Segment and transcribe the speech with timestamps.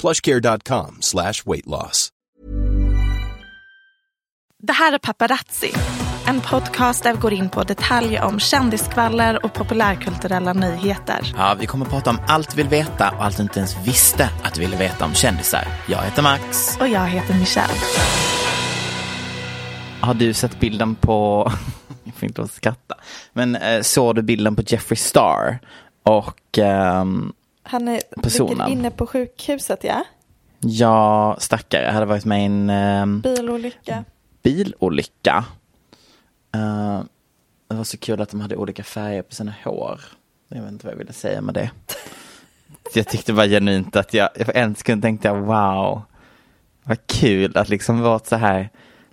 [0.00, 2.08] plushcare.com slash weight loss.
[4.62, 5.72] Det här är Paparazzi,
[6.26, 11.34] en podcast där vi går in på detaljer om kändiskvaller och populärkulturella nyheter.
[11.36, 13.86] Ja, vi kommer att prata om allt vi vill veta och allt du inte ens
[13.86, 15.64] visste att du ville veta om kändisar.
[15.88, 16.76] Jag heter Max.
[16.80, 17.74] Och jag heter Michelle.
[20.00, 21.52] Har du sett bilden på,
[22.04, 22.94] jag får inte skratta,
[23.32, 25.58] men eh, såg du bilden på Jeffree Star
[26.02, 27.32] och ehm,
[27.70, 28.68] Han är Personen.
[28.70, 30.04] inne på sjukhuset, ja?
[30.60, 34.04] jag stackare hade varit med i en ehm, Bilolycka.
[34.42, 35.44] bilolycka.
[36.54, 37.00] Eh,
[37.68, 40.00] det var så kul att de hade olika färger på sina hår.
[40.48, 41.70] Jag vet inte vad jag ville säga med det.
[42.94, 46.02] Jag tyckte bara genuint att jag, för en sekund tänkte jag wow,
[46.82, 48.70] vad kul att liksom vårt så här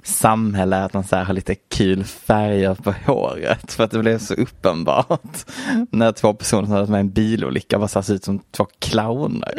[0.08, 3.72] samhälle att man så här har lite kul färger på håret.
[3.72, 5.46] För att det blev så uppenbart
[5.92, 8.24] när två personer som hade varit med i en bilolycka bara så här ser ut
[8.24, 9.54] som två clowner.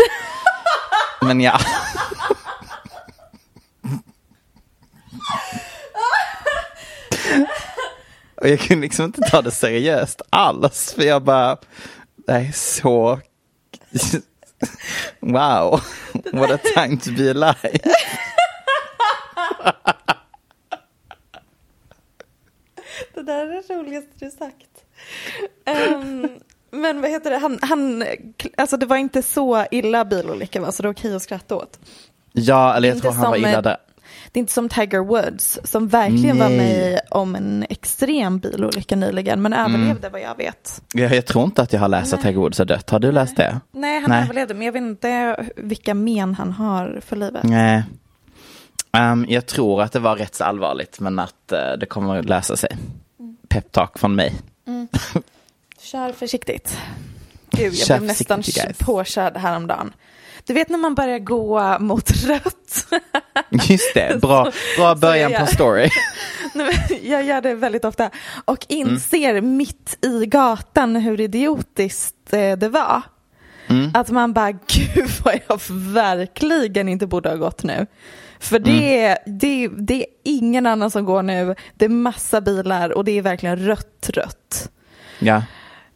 [1.23, 1.61] Men ja.
[8.35, 10.93] Och jag kunde liksom inte ta det seriöst alls.
[10.93, 11.57] För jag bara,
[12.27, 13.21] det här är så...
[15.21, 15.81] Wow,
[16.33, 17.79] what a time to be alive.
[23.15, 24.71] Det där är det roligaste du sagt.
[25.65, 26.29] Ehm,
[26.71, 28.05] men vad heter det, han, han,
[28.57, 31.79] alltså det var inte så illa bilolyckan va, så det var okej att skratta åt.
[32.33, 33.77] Ja, eller jag tror han var som, illa eh, där.
[34.33, 36.59] Det är inte som Tiger Woods som verkligen var Nej.
[36.59, 40.83] med om en extrem bilolycka nyligen men överlevde vad jag vet.
[40.93, 42.91] Jag, jag tror inte att jag har läst att Tiger Woods har dött.
[42.91, 43.61] Har du läst det?
[43.73, 44.23] Nej, han Nej.
[44.23, 47.43] överlevde men jag vet inte vilka men han har för livet.
[47.43, 47.85] Nej.
[48.93, 52.25] Ehm, jag tror att det var rätt så allvarligt men att eh, det kommer att
[52.25, 52.77] lösa sig.
[53.49, 54.35] Peptalk från mig.
[55.81, 56.79] Kör försiktigt.
[57.51, 58.79] Gud, jag Kör blev nästan guys.
[58.79, 59.93] påkörd häromdagen.
[60.47, 62.87] Du vet när man börjar gå mot rött.
[63.69, 65.91] Just det, bra, bra början på story.
[67.03, 68.11] Jag gör det väldigt ofta.
[68.45, 73.03] Och inser mitt i gatan hur idiotiskt eh, det var.
[73.95, 77.87] Att man bara, gud vad jag verkligen inte borde ha gått nu.
[78.41, 81.55] För det, är det, det är ingen annan som går nu.
[81.75, 84.71] Det är massa bilar och det är verkligen rött, rött.
[85.19, 85.43] Ja.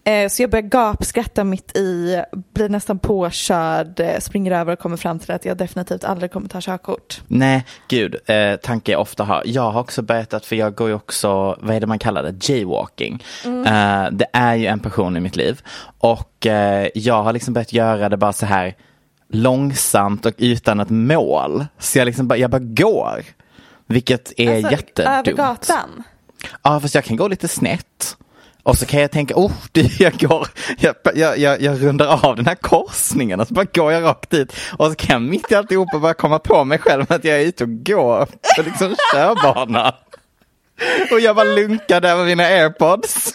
[0.05, 2.23] Eh, Så jag börjar gapskratta mitt i,
[2.55, 6.49] blir nästan påkörd, eh, springer över och kommer fram till att jag definitivt aldrig kommer
[6.49, 7.21] ta körkort.
[7.27, 9.43] Nej, gud, eh, tanke jag ofta har.
[9.45, 12.23] Jag har också börjat att, för jag går ju också, vad är det man kallar
[12.23, 13.25] det, jaywalking.
[13.45, 15.61] Eh, det är ju en passion i mitt liv.
[15.99, 18.75] Och eh, jag har liksom börjat göra det bara så här
[19.33, 21.67] långsamt och utan ett mål.
[21.79, 23.25] Så jag liksom bara, jag bara går.
[23.87, 25.29] Vilket är Alltså, jättedumt.
[25.29, 26.03] Över gatan.
[26.63, 28.17] Ja, fast jag kan gå lite snett.
[28.63, 30.49] Och så kan jag tänka, oh, du, jag går,
[30.79, 34.31] jag, jag, jag, jag rundar av den här korsningen och så bara går jag rakt
[34.31, 34.57] dit.
[34.79, 37.45] Och så kan jag mitt i alltihopa bara komma på mig själv att jag är
[37.47, 38.27] ute och går
[38.57, 39.95] på liksom körbana.
[41.13, 43.35] Och jag bara lunkar där med mina airpods.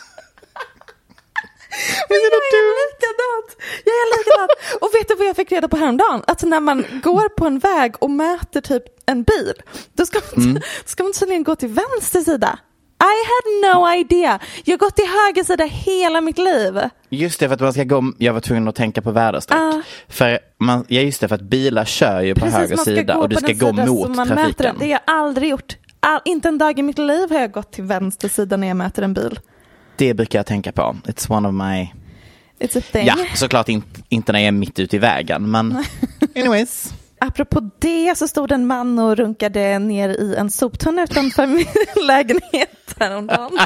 [2.10, 3.50] Men jag är likadant.
[3.86, 4.82] Jag är likadant.
[4.82, 6.24] Och vet du vad jag fick reda på häromdagen?
[6.28, 9.54] Att när man går på en väg och möter typ en bil,
[9.94, 12.60] då ska man, ska man tydligen gå till vänster sida.
[13.02, 14.40] I had no idea.
[14.64, 16.80] Jag har gått till höger sida hela mitt liv.
[17.10, 19.60] Just det, för att man ska gå, jag var tvungen att tänka på väderstreck.
[19.60, 19.82] Ah.
[20.08, 23.30] För man, ja just det, för att bilar kör ju på Precis, höger sida och
[23.30, 24.76] du ska gå mot trafiken.
[24.80, 25.78] Det har jag aldrig gjort.
[26.00, 28.78] All, inte en dag i mitt liv har jag gått till vänster sida när jag
[28.78, 29.40] möter en bil.
[29.98, 30.96] Det brukar jag tänka på.
[31.04, 31.94] It's one of my...
[32.60, 33.06] It's a thing.
[33.06, 35.84] Ja, såklart in, inte när jag är mitt ute i vägen, men
[36.36, 36.94] anyways.
[37.20, 41.68] Apropå det så stod en man och runkade ner i en soptunna utanför min
[42.08, 43.60] lägenhet häromdagen.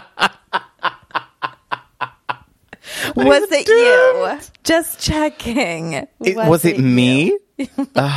[3.16, 4.38] Was it you?
[4.68, 5.94] Just checking.
[5.94, 6.82] It, Was, was it you?
[6.82, 7.30] me?
[7.94, 8.12] Ah,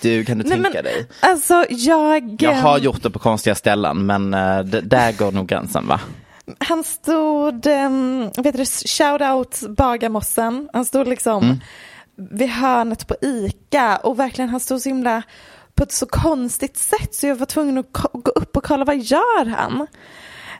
[0.00, 1.06] du, kan du Nej, tänka men, dig?
[1.20, 2.36] Alltså jag...
[2.42, 4.30] Jag har ehm, gjort det på konstiga ställen, men
[4.70, 6.00] det, där går nog gränsen va?
[6.58, 10.68] Han stod, um, vet du, shout out Bagarmossen.
[10.72, 11.60] Han stod liksom Mm.
[12.30, 15.22] vid hörnet på ICA och verkligen han stod så himla
[15.74, 18.96] på ett så konstigt sätt så jag var tvungen att gå upp och kolla vad
[18.98, 19.86] gör han?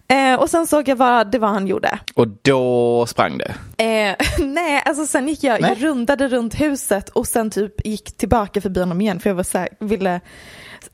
[0.09, 1.99] Eh, och sen såg jag vad det var han gjorde.
[2.15, 3.45] Och då sprang du?
[3.85, 5.71] Eh, nej, alltså sen gick jag, Nej.
[5.71, 9.43] jag rundade runt huset och sen typ gick tillbaka förbi honom igen för jag var
[9.43, 10.21] sä- ville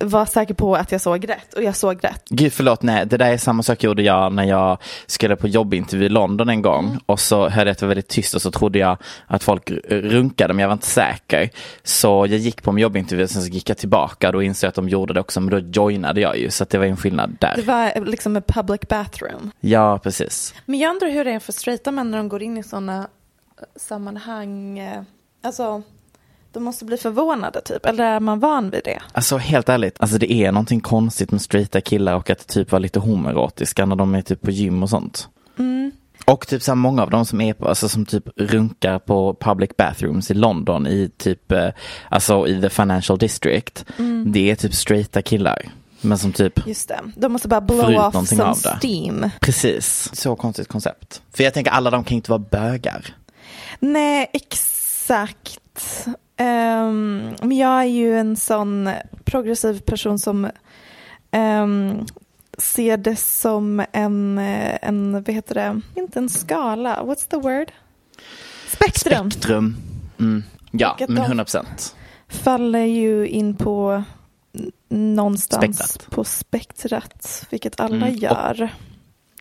[0.03, 2.23] vara säker på att jag såg rätt och jag såg rätt.
[2.29, 6.07] Gud förlåt, nej det där är samma sak gjorde jag när jag skulle på jobbintervju
[6.07, 7.01] i London en gång Mm.
[7.07, 8.97] och så hörde jag att det var väldigt tyst och så trodde jag
[9.27, 11.51] att folk runkade men jag var inte säker.
[11.83, 14.67] Så jag gick på min jobbintervju och sen så gick jag tillbaka och då insåg
[14.67, 16.97] jag att de gjorde det också men då joinade jag ju så det var en
[16.97, 17.53] skillnad där.
[17.57, 19.51] Det var eh, liksom en public bathroom.
[19.61, 20.55] Ja precis.
[20.67, 23.09] Men jag undrar hur det är för straighta män när de går in i sådana
[23.77, 24.79] sammanhang.
[24.79, 25.03] eh,
[25.45, 25.83] Alltså,
[26.53, 29.03] de måste bli förvånade typ, eller är man van vid det?
[29.13, 32.81] Alltså helt ärligt, alltså det är någonting konstigt med straighta killar och att typ vara
[32.81, 35.29] lite homoerotiska när de är typ på gym och sånt.
[36.25, 39.37] Och typ så här, många av dem som är på, alltså som typ runkar på
[39.41, 41.69] public bathrooms i London i typ, eh,
[42.09, 43.85] alltså i the financial district.
[44.27, 45.69] Det är typ straighta killar.
[46.01, 48.79] Men som typ, Just det, de måste bara blow off some av det.
[48.83, 49.31] steam.
[49.41, 51.23] precis, så konstigt koncept.
[51.33, 53.15] För jag tänker alla de kan inte vara bögar.
[53.81, 55.59] Nej, exakt.
[56.37, 58.90] Ehm, men jag är ju en sån
[59.25, 60.50] progressiv person som
[61.31, 62.06] ehm,
[62.58, 67.73] ser det som en, en, vad heter det, inte en skala, what's the word?
[68.69, 69.31] Spektrum.
[69.31, 69.76] Spektrum.
[70.20, 70.43] Mm.
[70.70, 71.96] Ja, men de- 100 procent.
[72.29, 74.02] faller ju in på
[74.88, 76.11] någonstans Spektrat.
[76.11, 78.69] på spektrat, vilket alla Mm, gör.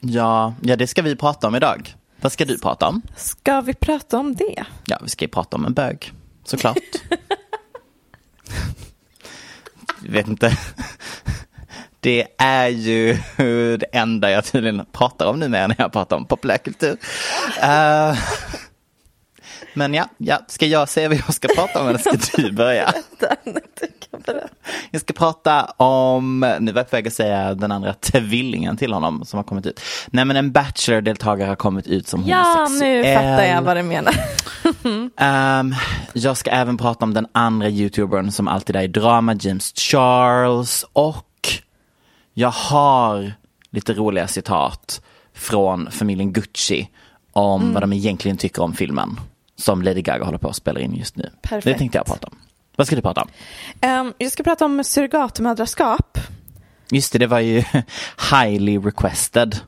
[0.02, 1.96] Ja, ja, det ska vi prata om idag.
[2.22, 3.02] Vad ska du prata om?
[3.16, 4.64] Ska vi prata om det?
[4.86, 6.14] Ja, vi ska ju prata om en bög,
[6.52, 6.78] såklart.
[10.10, 10.58] Vet inte.
[12.00, 13.18] Det är ju
[13.78, 16.98] det enda jag tydligen pratar om nu med när jag pratar om populärkultur.
[17.62, 18.18] Eh,
[19.74, 22.94] men ja, ja, ska jag säga vad jag ska prata om eller ska du börja?
[24.92, 28.94] Jag ska prata om, nu var jag på väg att säga den andra tvillingen till
[28.94, 29.82] honom som har kommit ut.
[30.08, 33.04] Nej men en Bachelor-deltagare har kommit ut som Ja, homosexuell.
[33.06, 34.14] nu fattar jag vad du menar.
[35.18, 35.76] Ehm,
[36.14, 40.86] jag ska även prata om den andra youtubern som alltid är i drama, James Charles.
[40.94, 41.50] Och
[42.34, 43.34] jag har
[43.72, 45.02] lite roliga citat
[45.34, 46.90] från familjen Gucci
[47.34, 47.74] om Mm.
[47.74, 49.20] vad de egentligen tycker om filmen.
[49.56, 51.30] Som Lady Gaga håller på att spela in just nu.
[51.42, 51.64] Perfekt.
[51.66, 52.36] Det tänkte jag prata om.
[52.76, 53.28] Vad ska du prata om?
[53.82, 56.18] Ehm, jag ska prata om surrogatmödraskap.
[56.92, 57.64] Just det, det var ju
[58.32, 59.60] highly requested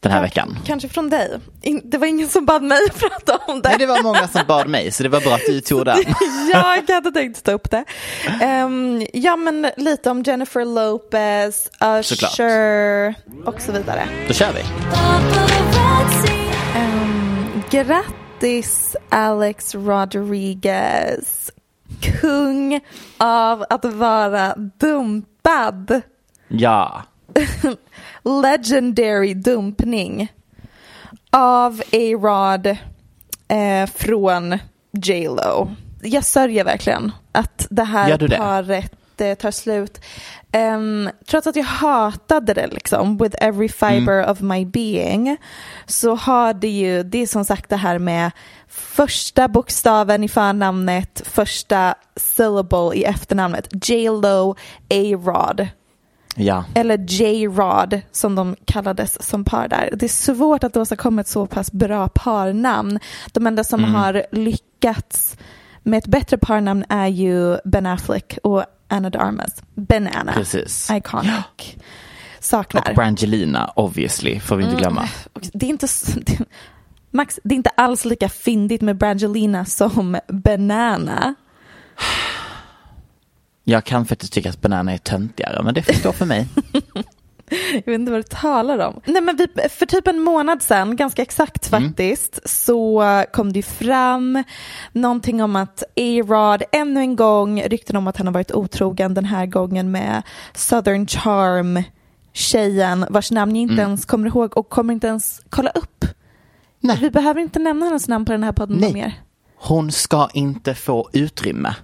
[0.00, 0.58] den här veckan.
[0.66, 1.38] Kanske från dig.
[1.62, 3.68] In- Det var ingen som bad mig att prata om det.
[3.68, 5.98] Nej, det var många som bad mig, så det var bra att du tog den.
[6.52, 7.84] jag hade tänkt ta upp det.
[8.42, 11.68] Ehm, ja, men lite om Jennifer Lopez,
[12.02, 12.32] Såklart.
[12.32, 13.14] Usher
[13.46, 14.08] och så vidare.
[14.28, 14.60] Då kör vi.
[16.80, 21.50] Um, grattis Alex Rodriguez,
[22.20, 22.80] kung
[23.18, 26.00] av att vara dumpad.
[26.48, 27.02] Ja,
[28.42, 30.32] Legendary dumpning
[31.30, 32.66] av A-Rod
[33.48, 34.58] eh, från
[34.92, 35.70] J Lo.
[36.02, 38.36] Jag sörjer verkligen att det här det?
[38.36, 40.00] paret eh, tar slut.
[40.52, 44.30] Um, trots att jag hatade det liksom, with every fiber Mm.
[44.30, 45.36] of my being,
[45.86, 48.30] så har det ju, det är som sagt det här med
[48.68, 53.88] första bokstaven i förnamnet, första syllable i efternamnet.
[53.88, 54.56] J Lo
[54.90, 55.68] A-Rod
[56.36, 56.64] ja.
[56.74, 59.90] eller J-Rod som de kallades som par där.
[59.92, 62.98] Det är svårt att åstadkomma ett så pass bra parnamn.
[63.32, 65.36] De enda som har lyckats
[65.82, 69.62] med ett bättre parnamn är ju Ben Affleck och Anna de Armas.
[69.74, 70.32] Banana.
[70.32, 70.90] Precis.
[70.90, 71.76] Iconic.
[72.40, 72.88] Saknar.
[72.88, 75.08] Och Brangelina, obviously, får vi inte glömma.
[75.32, 76.38] Och det är inte det,
[77.10, 81.34] Max, det är inte alls lika fyndigt med Brangelina som Banana.
[83.68, 86.46] Jag kan faktiskt tycka att Banana är töntigare, men det får stå för mig.
[87.72, 89.00] Jag vet inte vad du talar om.
[89.04, 91.84] Nej, men vi, för typ en månad sedan, ganska exakt Mm.
[91.88, 94.42] faktiskt, så kom det fram
[94.92, 99.24] någonting om att A-Rod ännu en gång, rykten om att han har varit otrogen den
[99.24, 100.22] här gången med
[100.54, 101.82] Southern Charm
[102.32, 103.86] tjejen vars namn jag inte Mm.
[103.86, 106.04] ens kommer ihåg och kommer inte ens kolla upp.
[106.80, 106.98] Nej.
[107.00, 108.92] Vi behöver inte nämna hennes namn på den här podden Nej.
[108.92, 109.12] mer.
[109.56, 111.74] Hon ska inte få utrymme.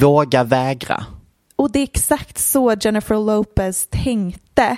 [0.00, 1.04] Våga vägra.
[1.56, 4.76] Och det är exakt så Jennifer Lopez tänkte.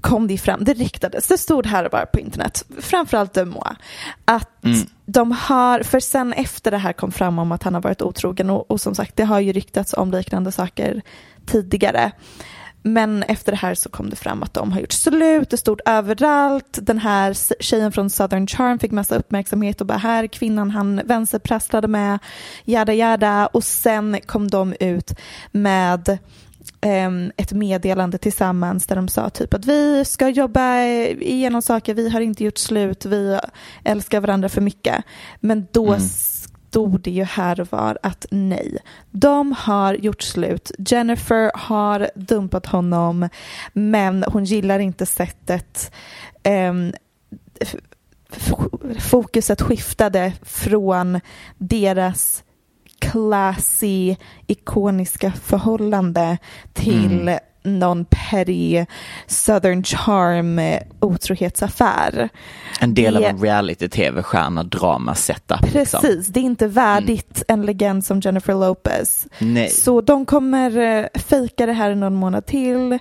[0.00, 3.76] Kom det fram, det riktades, det stod här och bara på internet, framförallt de moi,
[4.24, 4.50] att
[5.06, 8.50] de har, för sen efter det här kom fram om att han har varit otrogen.
[8.50, 11.02] Och, och som sagt det har ju ryktats om liknande saker
[11.46, 12.12] tidigare.
[12.88, 15.80] Men efter det här så kom det fram att de har gjort slut, det stod
[15.86, 16.78] överallt.
[16.82, 21.00] Den här tjejen från Southern Charm fick massa uppmärksamhet och bara här är kvinnan han
[21.04, 22.18] vänsterprasslade med,
[22.64, 23.46] jada jada.
[23.46, 25.14] Och sen kom de ut
[25.52, 26.18] med
[26.80, 32.10] ehm, ett meddelande tillsammans där de sa typ att vi ska jobba igenom saker, vi
[32.10, 33.38] har inte gjort slut, vi
[33.84, 35.04] älskar varandra för mycket.
[35.40, 35.96] Men då
[36.68, 38.78] stod det ju här och var att nej,
[39.10, 40.70] de har gjort slut.
[40.78, 43.28] Jennifer har dumpat honom
[43.72, 45.92] men hon gillar inte sättet
[46.42, 46.74] eh,
[48.98, 51.20] fokuset skiftade från
[51.58, 52.44] deras
[52.98, 56.38] classy, ikoniska förhållande
[56.72, 58.84] till mm någon petty
[59.26, 62.28] Southern charm eh, otrohetsaffär.
[62.80, 65.74] En del Det- av en reality-tv-stjärna drama setup.
[65.74, 66.00] liksom.
[66.00, 69.26] Precis, det är inte värdigt en legend som Jennifer Lopez.
[69.38, 69.68] Nej.
[69.70, 72.98] Så de kommer eh, fejka det här någon månad till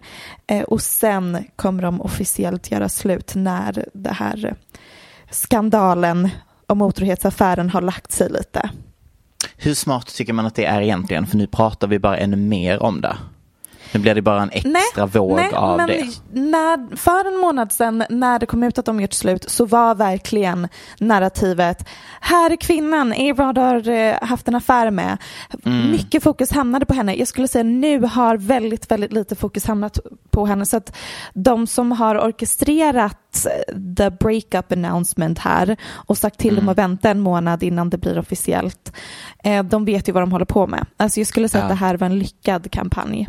[0.48, 4.56] eh, och sen kommer de officiellt göra slut när det här
[5.32, 6.30] skandalen
[6.68, 8.70] om otrohetsaffären har lagt sig lite.
[9.58, 11.28] Hur smart tycker man att det är egentligen?
[11.28, 13.18] För nu pratar vi bara ännu mer om det.
[13.94, 16.06] Nu blir det bara en extra våg nej, av men det.
[16.34, 19.96] När, för en månad sedan när det kom ut att de gjort slut så var
[19.96, 20.67] verkligen
[21.00, 21.88] narrativet
[22.22, 25.17] här är kvinnan A-Rod har eh, haft en affär med.
[25.65, 25.91] Mm.
[25.91, 27.15] Mycket fokus hamnade på henne.
[27.15, 30.65] Jag skulle säga nu har väldigt, väldigt lite fokus hamnat på henne.
[30.65, 30.96] Så att
[31.34, 36.65] de som har orkestrerat eh, the breakup announcement här och sagt till Mm.
[36.65, 38.94] dem att vänta en månad innan det blir officiellt.
[39.44, 40.86] Eh, de vet ju vad de håller på med.
[40.98, 41.65] Alltså jag skulle säga Ja.
[41.65, 43.27] att det här var en lyckad kampanj.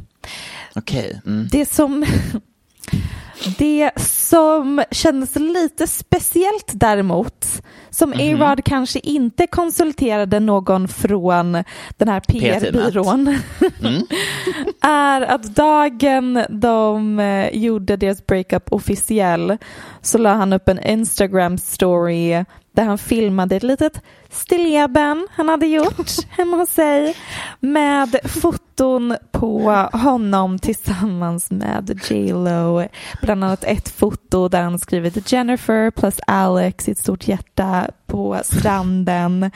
[0.74, 1.20] Okej.
[1.26, 1.48] Mm.
[1.52, 2.04] Det som,
[3.58, 7.46] det som kändes lite speciellt däremot,
[7.90, 8.42] som Mhm.
[8.42, 11.52] A-Rod kanske inte konsulterade någon från
[11.96, 13.38] den här PR-byrån,
[13.84, 14.02] Mm.
[14.82, 19.56] är att dagen de eh, gjorde deras breakup officiell
[20.02, 22.44] så la han upp en Instagram story
[22.78, 27.16] där han filmade ett litet stilleben han hade gjort hemma hos sig
[27.60, 32.86] med foton på honom tillsammans med J Lo.
[33.22, 38.40] Bland annat ett foto där han skrivit Jennifer plus Alex i ett stort hjärta på
[38.44, 39.50] stranden.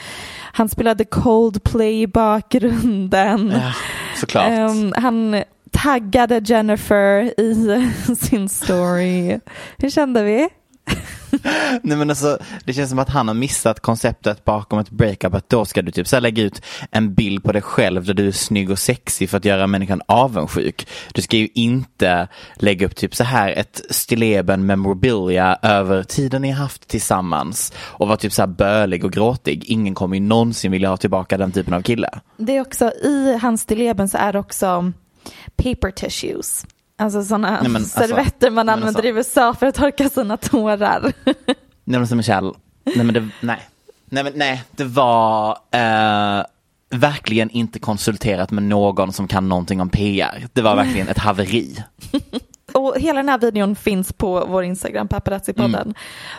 [0.52, 3.50] Han spelade Coldplay i bakgrunden.
[3.50, 3.73] Ja,
[4.17, 4.49] såklart.
[4.50, 9.41] Ehm, han taggade Jennifer i sin story.
[9.76, 10.49] Hur kände vi?
[11.82, 15.34] Nej men alltså, det känns som att han har missat konceptet bakom ett breakup.
[15.34, 18.14] Att då ska du typ så här lägga ut en bild på dig själv där
[18.14, 20.88] du är snygg och sexig för att göra människan avundsjuk.
[21.12, 26.50] Du ska ju inte lägga upp typ så här ett stilleben memorabilia över tiden ni
[26.50, 29.64] har haft tillsammans och vara typ så här bölig och gråtig.
[29.66, 32.11] Ingen kommer ju någonsin vilja ha tillbaka den typen av kille.
[32.37, 34.92] Det är också, i hans stilleben så är det också
[35.56, 36.66] paper tissues.
[37.02, 40.09] Alltså sådana Nej, men alltså- servetter man men använder alltså- i USA för att torka
[40.09, 41.12] sina tårar.
[41.85, 42.52] Nej men så Michelle,
[42.85, 43.61] nej men det, nej.
[44.04, 46.44] Nej men nej, det var eh,
[46.90, 50.47] verkligen inte konsulterat med någon som kan någonting om PR.
[50.52, 51.85] Det var verkligen ett haveri.
[52.73, 55.95] Och hela den här videon finns på vår Instagram, paparazzi-podden.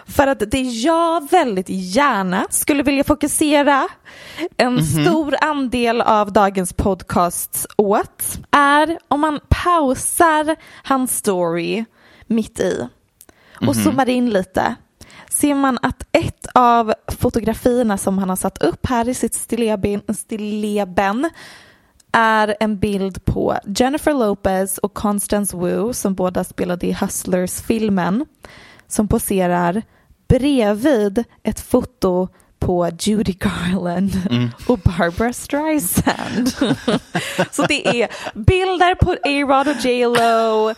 [0.06, 3.88] För att det jag väldigt gärna skulle vilja fokusera
[4.58, 11.86] en stor andel av dagens podcast åt är om man pausar hans story
[12.28, 12.88] mitt i
[13.68, 14.75] och zoomar in lite.
[15.30, 20.02] Ser man att ett av fotografierna som han har satt upp här i sitt stilleben,
[20.16, 21.30] stilleben
[22.13, 28.25] är en bild på Jennifer Lopez och Constance Wu som båda spelade i Hustlers-filmen
[28.88, 29.82] som poserar
[30.27, 32.27] bredvid ett foto
[32.60, 34.12] på Judy Garland
[34.67, 36.50] och Barbara Streisand.
[37.51, 40.74] Så det är bilder på A-Rod och J.Lo,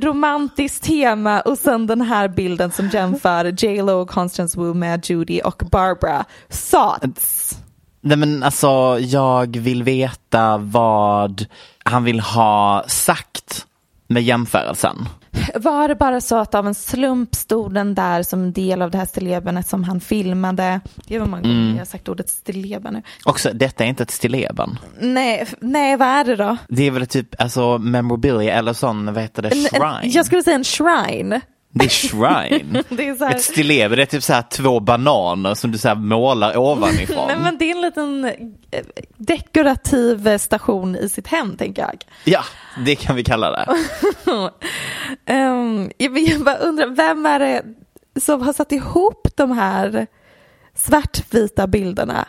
[0.00, 5.40] romantiskt tema och sen den här bilden som jämför J.Lo och Constance Wu med Judy
[5.40, 6.24] och Barbara.
[6.70, 7.58] Thoughts?
[8.06, 11.44] Nej men alltså jag vill veta vad
[11.84, 13.66] han vill ha sagt
[14.08, 15.08] med jämförelsen.
[15.54, 18.90] var det bara så att av en slump stod den där som en del av
[18.90, 20.80] det här stillebenet som han filmade?
[21.06, 21.70] Det var många gånger Mm.
[21.72, 23.02] jag har sagt ordet stilleben nu.
[23.24, 24.78] Också, detta är inte ett stilleben.
[25.00, 26.56] Nej, nej, vad är det då?
[26.68, 29.64] Det är väl typ alltså memorabilia eller sån, vad heter det, En- en-
[30.00, 30.12] shrine?
[30.12, 31.40] Jag skulle säga en shrine.
[31.78, 32.82] Det är shrine.
[32.88, 35.78] Det är så här, Ett stilleben, det är typ så här två bananer som du
[35.78, 37.26] så här målar ovanifrån.
[37.28, 38.24] nej, men det är en liten
[38.70, 38.84] eh,
[39.16, 42.04] dekorativ station i sitt hem, tänker jag.
[42.24, 42.44] Ja,
[42.84, 43.66] det kan vi kalla det.
[45.32, 47.62] Um, jag bara undrar, vem är det
[48.20, 50.06] som har satt ihop de här
[50.74, 52.28] svartvita bilderna?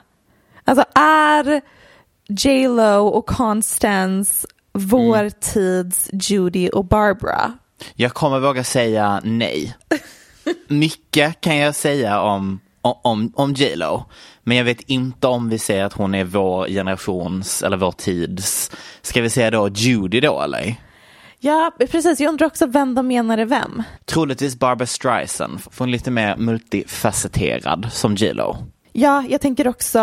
[0.66, 1.62] Alltså är
[2.30, 5.32] J Lo och Constance vår Mm.
[5.42, 7.54] tids Judy och Barbara?
[7.96, 9.76] Jag kommer våga säga nej.
[10.68, 14.04] Mycket kan jag säga om, om, om J Lo.
[14.44, 18.72] Men jag vet inte om vi säger att hon är vår generations eller vår tids,
[19.02, 20.76] ska vi säga då Judy då eller?
[21.40, 22.20] Ja, precis.
[22.20, 23.84] Jag undrar också vem de menar är vem.
[24.06, 28.58] Troligtvis Barbara Streisand, för hon är lite mer multifacetterad som J Lo.
[28.94, 30.00] Ja, jag tänker också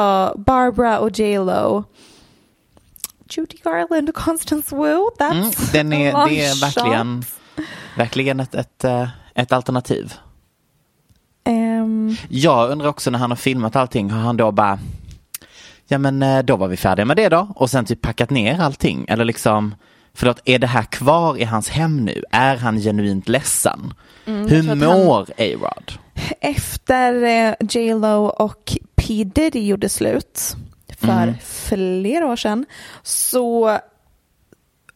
[0.47, 1.85] Barbara och J Lo.
[3.31, 5.09] Judy Garland och Constance Wu.
[5.19, 7.31] That's Mm, den är, det är verkligen, shot.
[7.97, 10.13] Verkligen ett, ett, eh, ett alternativ.
[11.45, 14.79] Ehm, Jag undrar också när han har filmat allting, har han då bara
[15.87, 18.61] Ja men eh, då var vi färdiga med det då och sen typ packat ner
[18.61, 19.75] allting eller liksom
[20.17, 22.23] Förlåt, är det här kvar i hans hem nu?
[22.31, 23.95] Är han genuint ledsen?
[24.27, 25.93] Mm, Hur mår A-Rod?
[26.41, 30.57] efter eh, J Lo och P Diddy gjorde slut
[31.01, 31.35] för Mm.
[31.45, 32.67] flera år sedan
[33.03, 33.79] så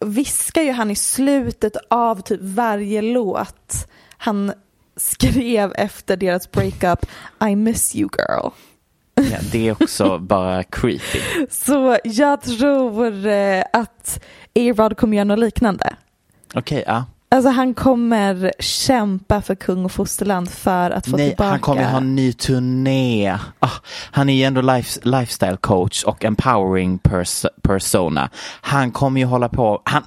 [0.00, 3.88] viskar ju han i slutet av typ varje låt
[4.18, 4.52] han
[4.96, 7.06] skrev efter deras breakup
[7.50, 8.50] I miss you girl.
[9.32, 11.20] Ja, det är också bara creepy.
[11.50, 14.24] Så jag tror eh, att
[14.54, 15.96] A-Rod kommer göra något liknande.
[16.54, 17.04] Okej, ja.
[17.30, 21.50] Alltså han kommer kämpa för kung och fosterland för att få Nej, tillbaka.
[21.50, 23.38] han kommer ha en ny turné.
[23.58, 23.70] Ah,
[24.11, 28.30] han är ju ändå life, lifestyle coach och empowering pers persona.
[28.61, 30.02] Han kommer ju hålla på, han,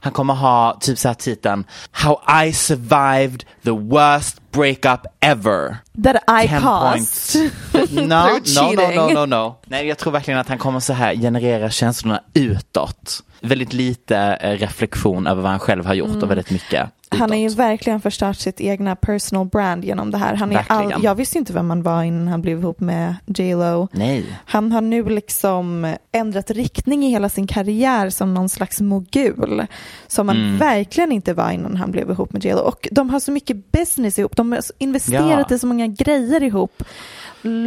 [0.00, 5.76] han kommer ha typ så här titeln How I survived the worst breakup ever.
[6.04, 7.50] That I 10 caused.
[7.90, 8.26] No,
[8.56, 9.58] no, no, no, no, no.
[9.64, 13.22] Nej, jag tror verkligen att han kommer så här generera känslorna utåt.
[13.40, 16.80] Väldigt lite eh, reflektion över vad han själv har gjort och väldigt mycket.
[16.80, 16.90] Mm.
[17.18, 20.34] Han har ju verkligen förstört sitt egna personal brand genom det här.
[20.34, 23.54] Han är all, jag visste inte vem han var innan han blev ihop med J
[23.54, 23.88] Lo.
[23.92, 24.24] Nej.
[24.44, 29.66] Han har nu liksom ändrat riktning i hela sin karriär som någon slags mogul.
[30.06, 30.56] Som han Mm.
[30.58, 32.60] verkligen inte var innan han blev ihop med J Lo.
[32.60, 34.36] Och de har så mycket business ihop.
[34.36, 35.56] De har investerat Ja.
[35.56, 36.82] i så många grejer ihop.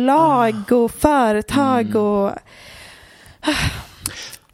[0.05, 2.01] Lag och företag Mm.
[2.01, 2.31] och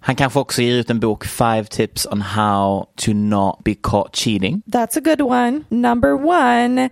[0.07, 4.15] Han kanske också ger ut en bok, Five tips on how to not be caught
[4.15, 4.61] cheating.
[4.71, 5.63] That's a good one.
[5.69, 6.89] Number one,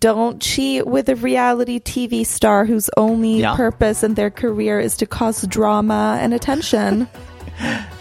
[0.00, 3.56] don't cheat with a reality TV star whose only Ja.
[3.56, 7.06] purpose in their career is to cause drama and attention.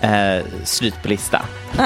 [0.02, 1.41] Eh, slut på lista.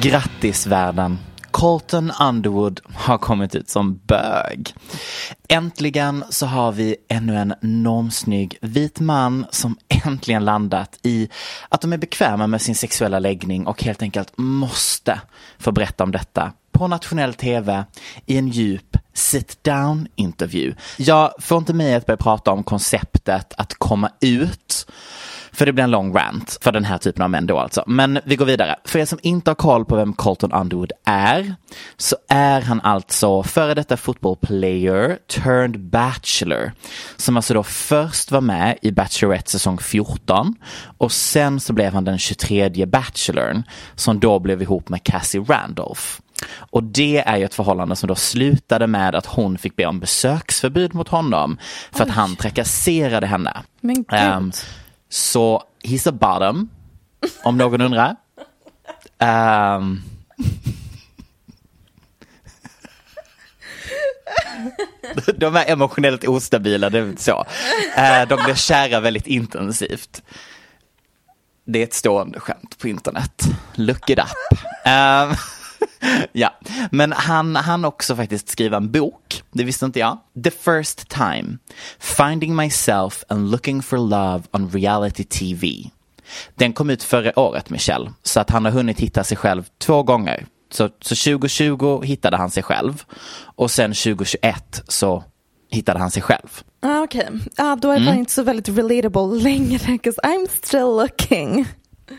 [0.00, 1.18] Grattis världen.
[1.50, 4.74] Colton Underwood har kommit ut som bög.
[5.48, 11.28] Äntligen så har vi ännu en normsnygg vit man som äntligen landat i
[11.68, 15.20] att de är bekväma med sin sexuella läggning och helt enkelt måste
[15.58, 17.84] få berätta om detta på nationell tv
[18.26, 20.74] i en djup sit down intervju.
[20.96, 24.86] Jag får inte mig att börja prata om konceptet att komma ut
[25.60, 27.84] för det blir en lång rant för den här typen av män då alltså.
[27.86, 28.76] Men vi går vidare.
[28.84, 31.54] För er som inte har koll på vem Colton Underwood är
[31.96, 36.72] så är han alltså före detta footballplayer turned bachelor.
[37.16, 40.54] Som alltså då först var med i Bachelorette säsong 14
[40.98, 43.62] och sen så blev han den 23 bachelorn
[43.94, 46.02] som då blev ihop med Cassie Randolph.
[46.56, 50.00] Och det är ju ett förhållande som då slutade med att hon fick be om
[50.00, 51.58] besöksförbud mot honom
[51.92, 53.56] för att han trakasserade henne.
[53.80, 54.06] Men gud.
[54.12, 54.52] Ehm,
[55.10, 56.70] så he's a bottom,
[57.42, 58.16] om någon undrar.
[59.18, 60.02] Um...
[65.36, 67.46] de är emotionellt ostabila, det är så.
[67.96, 70.22] Eh, de blir kära väldigt intensivt.
[71.64, 73.44] Det är ett stående skämt på internet.
[73.74, 74.58] Look it up.
[74.86, 75.36] Um
[76.32, 76.58] ja,
[76.90, 79.42] men han han också faktiskt skriva en bok.
[79.52, 80.18] Det visste inte jag.
[80.44, 81.58] The first time.
[81.98, 85.66] Finding myself and looking for love on reality TV.
[86.54, 88.12] Den kom ut förra året, Michelle.
[88.22, 90.46] Så att han har hunnit hitta sig själv två gånger.
[90.72, 93.02] Så, så 2020 hittade han sig själv.
[93.42, 95.24] Och sen 2021 så
[95.70, 96.62] hittade han sig själv.
[96.82, 98.12] Ah, Okej, ah, då är Mm.
[98.14, 101.66] det inte så väldigt relatable längre, because I'm still looking.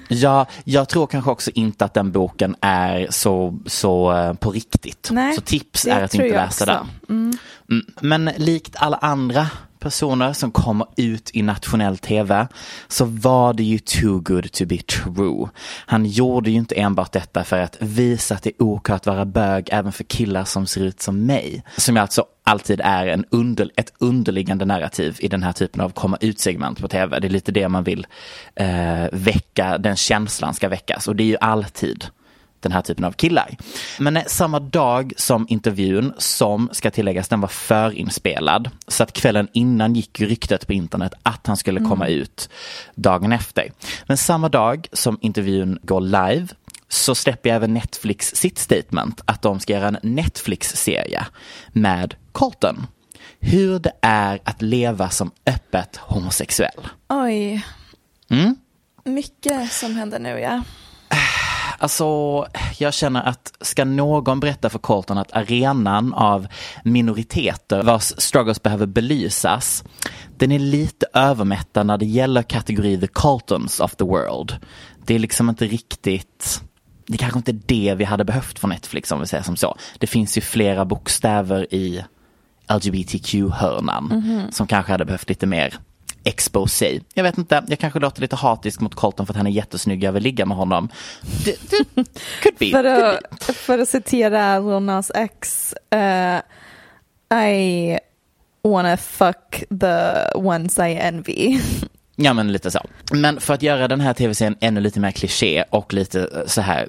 [0.07, 5.09] Ja, jag tror kanske också inte att den boken är så, så uh, på riktigt.
[5.11, 6.87] Nej, så tips är att inte läsa den.
[7.09, 9.47] Mm, Men likt alla andra
[9.81, 12.47] personer som kommer ut i nationell tv
[12.87, 15.49] så var det ju too good to be true.
[15.85, 19.25] Han gjorde ju inte enbart detta för att visa att det är okej att vara
[19.25, 21.63] bög även för killar som ser ut som mig.
[21.77, 25.89] Som jag alltså alltid är en under, ett underliggande narrativ i den här typen av
[25.89, 27.19] komma ut-segment på tv.
[27.19, 28.07] Det är lite det man vill
[28.55, 32.05] eh, väcka, den känslan ska väckas och det är ju alltid
[32.61, 33.57] den här typen av killar.
[33.99, 38.69] Men samma dag som intervjun, som ska tilläggas, den var förinspelad.
[38.87, 42.49] Så att kvällen innan gick ju ryktet på internet att han skulle komma ut
[42.95, 43.71] dagen efter.
[44.05, 46.47] Men samma dag som intervjun går live
[46.87, 51.25] så släpper även Netflix sitt statement att de ska göra en Netflix-serie
[51.71, 52.87] med Colton.
[53.39, 56.87] Hur det är att leva som öppet homosexuell.
[57.09, 57.65] Oj.
[58.29, 58.55] Mm.
[59.03, 60.63] Mycket som händer nu ja.
[61.81, 66.47] Alltså, jag känner att ska någon berätta för Colton att arenan av
[66.83, 69.83] minoriteter vars struggles behöver belysas,
[70.37, 74.55] den är lite övermättad när det gäller kategori the Coltons of the world.
[75.05, 76.61] Det är liksom inte riktigt,
[77.07, 79.77] det kanske inte är det vi hade behövt från Netflix om vi säger som så.
[79.99, 82.03] Det finns ju flera bokstäver i
[82.69, 85.77] LGBTQ-hörnan som kanske hade behövt lite mer
[86.23, 86.99] expose.
[87.13, 90.03] Jag vet inte, jag kanske låter lite hatisk mot Colton för att han är jättesnygg,
[90.03, 90.89] jag vill ligga med honom.
[91.45, 91.85] Det, det,
[92.41, 92.71] could be.
[92.71, 96.39] För att, för att citera Ronas ex, eh,
[97.49, 97.97] I
[98.63, 101.59] wanna fuck the ones I envy.
[102.15, 102.79] Ja men lite så.
[103.11, 106.61] Men för att göra den här tv-serien ännu lite mer kliché och lite eh, så
[106.61, 106.87] här,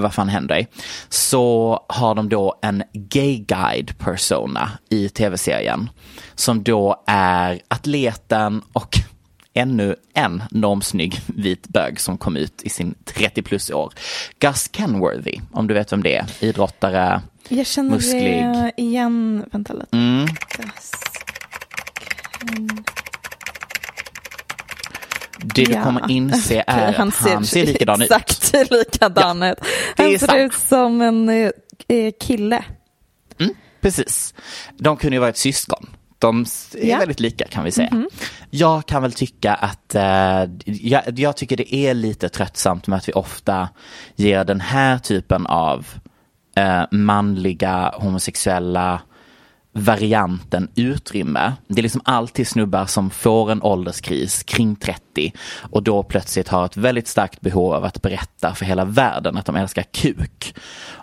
[0.00, 0.66] vad fan händer?
[1.08, 5.90] Så har de då en gay guide persona i tv-serien.
[6.34, 8.96] Som då är atleten och
[9.54, 13.92] ännu en normsnygg vit bög som kom ut i sin 30 plus år.
[14.38, 18.22] Gus Kenworthy, om du vet vem det är, idrottare, Jag känner musklig.
[18.42, 19.44] det igen.
[19.52, 19.96] Vänta lite.
[19.96, 20.26] Mm.
[20.56, 20.90] Gus.
[25.54, 25.82] Det du Ja.
[25.84, 28.10] kommer inse är att han ser, likadan ut.
[28.10, 29.58] Exakt likadan ut.
[29.96, 30.38] är Han ser sant.
[30.38, 31.50] ut som en eh,
[31.88, 32.64] eh, kille.
[33.80, 34.34] Precis.
[34.78, 35.86] De kunde ju varit syskon.
[36.22, 36.88] De är.
[36.90, 36.98] Mhm.
[36.98, 38.04] väldigt lika kan vi säga.
[38.50, 43.08] Jag kan väl tycka att eh, jag, jag tycker det är lite tröttsamt med att
[43.08, 43.68] vi ofta
[44.16, 45.86] ger den här typen av
[46.56, 49.00] eh, manliga homosexuella
[49.72, 51.52] varianten utrymme.
[51.68, 56.66] Det är liksom alltid snubbar som får en ålderskris kring 30 och då plötsligt har
[56.66, 60.54] ett väldigt starkt behov av att berätta för hela världen att de älskar kuk.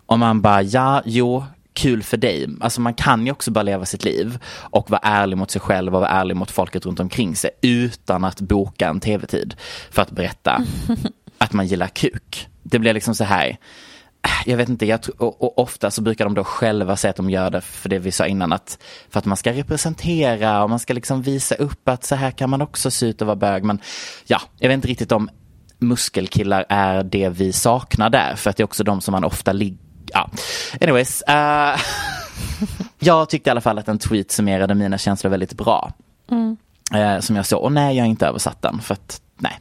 [0.06, 1.44] Och man bara, ja, jo,
[1.80, 2.48] kul för dig.
[2.60, 5.96] Alltså man kan ju också bara leva sitt liv och vara ärlig mot sig själv
[5.96, 9.56] och vara ärlig mot folket runt omkring sig utan att boka en tv-tid
[9.92, 10.63] för att berätta
[11.38, 12.48] att man gillar kuk.
[12.63, 13.58] Det blir liksom så här,
[14.46, 17.15] jag vet inte, jag tror, och, och ofta så brukar de då själva säga att
[17.15, 18.78] de gör det för det vi sa innan att
[19.10, 22.50] för att man ska representera och man ska liksom visa upp att så här kan
[22.50, 23.63] man också se ut och vara bög.
[23.63, 23.80] Men
[24.28, 25.30] ja, jag vet inte riktigt om
[25.80, 29.52] muskelkillar är det vi saknar där för att det är också de som man ofta
[29.52, 30.30] ligger, ja.
[30.82, 31.80] Anyways, eh,
[33.00, 35.93] jag tyckte i alla fall att en tweet summerade mina känslor väldigt bra.
[36.93, 39.60] Eh, som jag såg, och nej jag har inte översatt den för att nej.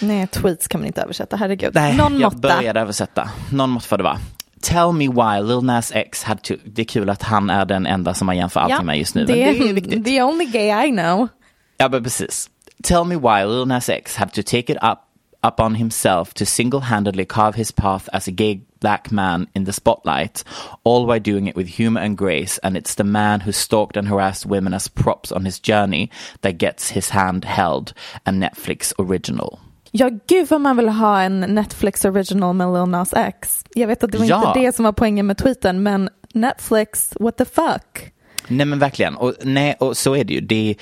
[0.00, 1.74] Nej, tweets kan man inte översätta, herregud.
[1.74, 2.56] Nej, Någon jag måtta.
[2.56, 3.30] började översätta.
[3.50, 4.18] Någon måtta får det vara.
[4.62, 6.54] Tell me why Lil Nas X had to...
[6.64, 9.24] Det är kul att han är den enda som man jämför allting med just nu.
[9.24, 10.04] det, är viktigt.
[10.04, 11.28] the only gay I know.
[11.78, 12.50] Ja, men precis.
[12.82, 14.98] Tell me why Lil Nas X had to take it up,
[15.46, 19.72] up on himself to single-handedly carve his path as a gay black man in the
[19.72, 20.44] spotlight,
[20.84, 24.08] all while doing it with humor and grace, and it's the man who stalked and
[24.08, 27.92] harassed women as props on his journey that gets his hand held,
[28.26, 29.58] a Netflix original.
[29.92, 33.64] Ja, gud vad man vill ha en Netflix original med Lil Nas X.
[33.74, 34.48] Jag vet att det var Ja.
[34.48, 38.12] inte det som var poängen med tweeten, men Netflix, what the fuck?
[38.48, 40.40] Nej men verkligen, och, nej, och så är det ju.
[40.40, 40.74] Det,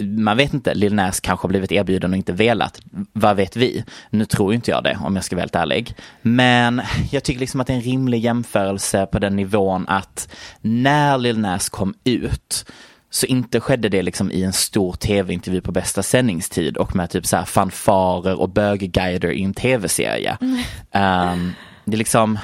[0.00, 2.80] man vet inte, Lil Nas kanske har blivit erbjuden och inte velat.
[3.12, 3.84] Vad vet vi?
[4.10, 5.94] Nu tror inte jag det om jag ska vara helt ärlig.
[6.22, 10.28] Men jag tycker liksom att det är en rimlig jämförelse på den nivån att
[10.60, 12.64] när Lil Nas kom ut
[13.10, 17.26] så inte skedde det liksom i en stor tv-intervju på bästa sändningstid och med typ
[17.26, 20.38] så här fanfarer och bögguider i en tv-serie.
[20.92, 21.52] Ehm,
[21.84, 22.38] det är liksom,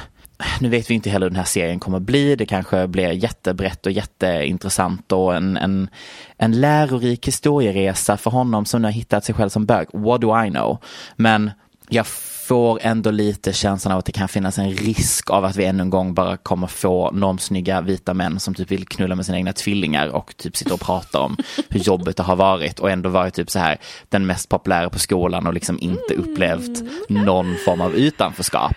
[0.60, 2.36] nu vet vi inte heller hur den här serien kommer bli.
[2.36, 5.90] Det kanske blir jättebrett och jätteintressant och en, en,
[6.36, 9.88] en lärorik historieresa för honom som nu har hittat sig själv som bög.
[9.92, 10.78] What do I know?
[11.16, 11.50] Men
[11.88, 12.06] jag
[12.48, 15.82] får ändå lite känslan av att det kan finnas en risk av att vi ännu
[15.82, 19.52] en gång bara kommer få normsnygga vita män som typ vill knulla med sina egna
[19.52, 21.36] tvillingar och typ sitter och pratar om
[21.68, 24.98] hur jobbigt det har varit och ändå varit typ så här den mest populära på
[24.98, 28.76] skolan och liksom inte upplevt någon form av utanförskap.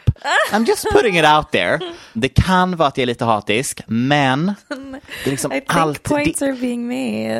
[0.52, 1.80] I'm just putting it out there.
[2.14, 4.46] Det kan vara att jag är lite hatisk, men
[5.24, 6.10] det är liksom allt,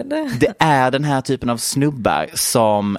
[0.04, 2.98] det, det är den här typen av snubbar som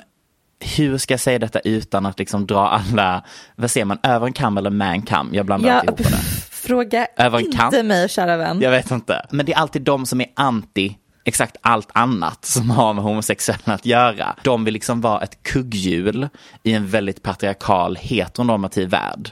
[0.62, 3.24] hur ska jag säga detta utan att liksom dra alla,
[3.56, 5.30] vad säger man, över en kam eller med en kam?
[5.32, 6.18] Jag blandar Ja, alltid ihop det.
[6.50, 7.86] fråga Över en inte kant.
[7.86, 8.60] mig kära vän.
[8.60, 9.26] Jag vet inte.
[9.30, 13.74] Men det är alltid de som är anti exakt allt annat som har med homosexuella
[13.74, 14.36] att göra.
[14.44, 16.28] De vill liksom vara ett kugghjul
[16.62, 19.30] i en väldigt patriarkal heteronormativ värld.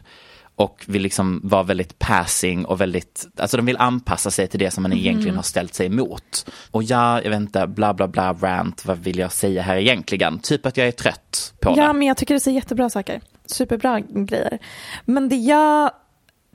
[0.60, 4.70] Och vill liksom vara väldigt passing och väldigt, alltså de vill anpassa sig till det
[4.70, 6.50] som man egentligen har ställt sig emot.
[6.70, 10.38] Och ja, jag vet inte, bla bla bla, rant, vad vill jag säga här egentligen?
[10.38, 11.92] Typ att jag är trött på Ja, det.
[11.92, 13.20] men jag tycker det är jättebra saker.
[13.46, 14.58] Superbra grejer.
[15.04, 15.90] Men det jag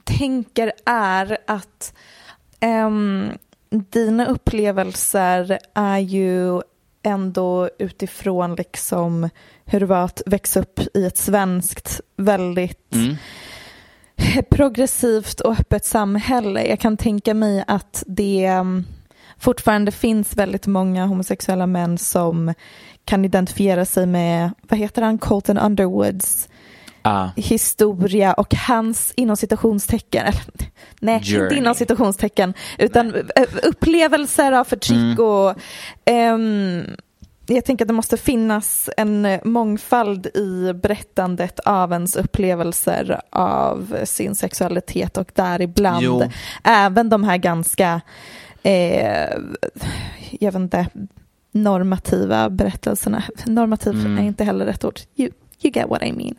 [0.04, 1.94] tänker är att
[2.60, 3.30] ehm,
[3.70, 6.62] dina upplevelser är ju
[7.04, 9.30] ändå utifrån liksom
[9.66, 13.16] hur det var att växa upp i ett svenskt väldigt Mm.
[14.50, 16.66] progressivt och öppet samhälle.
[16.68, 18.86] Jag kan tänka mig att det um,
[19.40, 22.54] fortfarande finns väldigt många homosexuella män som
[23.06, 26.50] kan identifiera sig med, vad heter han, Colton Underwoods
[27.08, 30.42] Ah, historia och hans inom citationstecken, eller,
[31.00, 31.44] nej Journey.
[31.44, 35.20] inte inom citationstecken, utan eh, upplevelser av förtryck Mm.
[35.20, 35.56] och
[36.06, 36.84] ehm,
[37.48, 44.36] jag tänker att det måste finnas en mångfald i berättandet av ens upplevelser av sin
[44.36, 46.24] sexualitet och däribland Jo.
[46.64, 48.02] även de här ganska,
[48.64, 49.30] eh,
[50.40, 50.88] jag vet inte,
[51.52, 53.24] normativa berättelserna.
[53.46, 54.18] Normativ Mm.
[54.18, 55.00] är inte heller rätt ord.
[55.16, 55.32] You,
[55.62, 56.36] you get what I mean.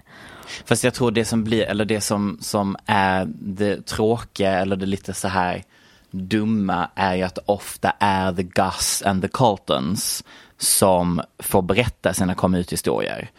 [0.64, 4.86] Fast jag tror det som blir, eller det som, som är det tråkiga eller det
[4.86, 5.62] lite så här
[6.10, 10.24] dumma är ju att det ofta är the Gus and the Coltons
[10.58, 13.30] som får berätta sina come ut-historier.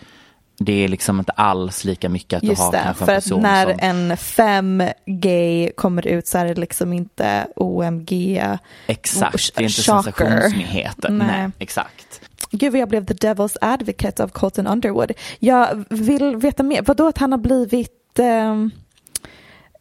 [0.60, 3.18] Det är liksom inte alls lika mycket att du Just har det, kanske för en
[3.18, 3.80] att person när som...
[3.80, 8.42] en fem gay kommer ut så är det liksom inte OMG.
[8.88, 10.02] Exakt, det är inte Shocker.
[10.04, 11.10] sensationsnyheter.
[11.10, 11.28] Nej.
[11.28, 11.50] Nej.
[11.60, 12.22] exakt.
[12.52, 15.12] Gud vad jag blev the devil's advocate av Colton Underwood.
[15.40, 18.72] Jag vill veta mer, vadå att han har blivit ehm,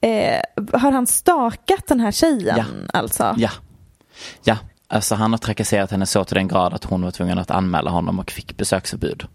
[0.01, 0.41] eh,
[0.73, 2.99] har han stakat den här tjejen Ja.
[2.99, 3.35] alltså?
[3.39, 3.51] Ja.
[4.45, 4.57] Ja,
[4.89, 7.91] alltså han har trakasserat henne så till den grad att hon var tvungen att anmäla
[7.91, 9.27] honom och fick besöksförbud.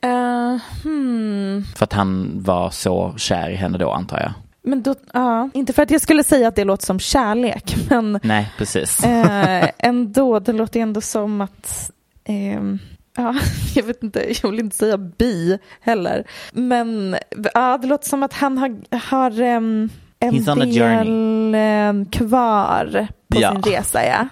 [0.00, 1.64] Eh, hmm.
[1.76, 4.32] För att han var så kär i henne då antar jag.
[4.62, 8.20] Men då, ja, inte för att jag skulle säga att det låter som kärlek, men
[8.22, 9.04] Nej, precis.
[9.04, 11.90] eh, ändå, det låter ändå som att
[12.24, 12.78] ehm,
[13.16, 13.34] Ja,
[13.74, 16.24] jag vet inte, jag vill inte säga bi heller.
[16.52, 17.16] Men
[17.54, 19.90] ja, det låter som att han har, har ehm,
[20.20, 23.52] en He's del ehm, kvar på Ja.
[23.52, 24.06] sin resa.
[24.06, 24.26] Ja.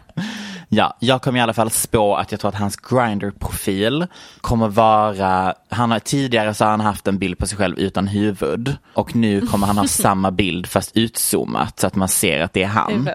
[0.69, 4.07] Ja, jag kommer i alla fall spå att jag tror att hans Grindr-profil
[4.41, 8.07] kommer vara, han har tidigare så har han haft en bild på sig själv utan
[8.07, 12.53] huvud och nu kommer han ha samma bild fast utzoomat så att man ser att
[12.53, 13.09] det är han.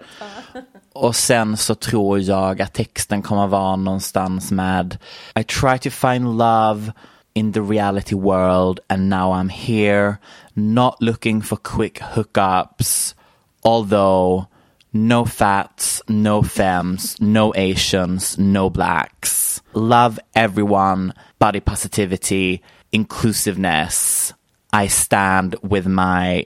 [0.93, 4.97] Och sen så tror jag att texten kommer vara någonstans med
[5.39, 6.91] I try to find love
[7.33, 10.15] in the reality world and now I'm here
[10.53, 13.15] not looking for quick hookups
[13.63, 14.45] although
[14.93, 19.61] no fats, no femmes, no Asians, no blacks.
[19.73, 24.33] Love everyone, body positivity, inclusiveness.
[24.73, 26.45] I stand with my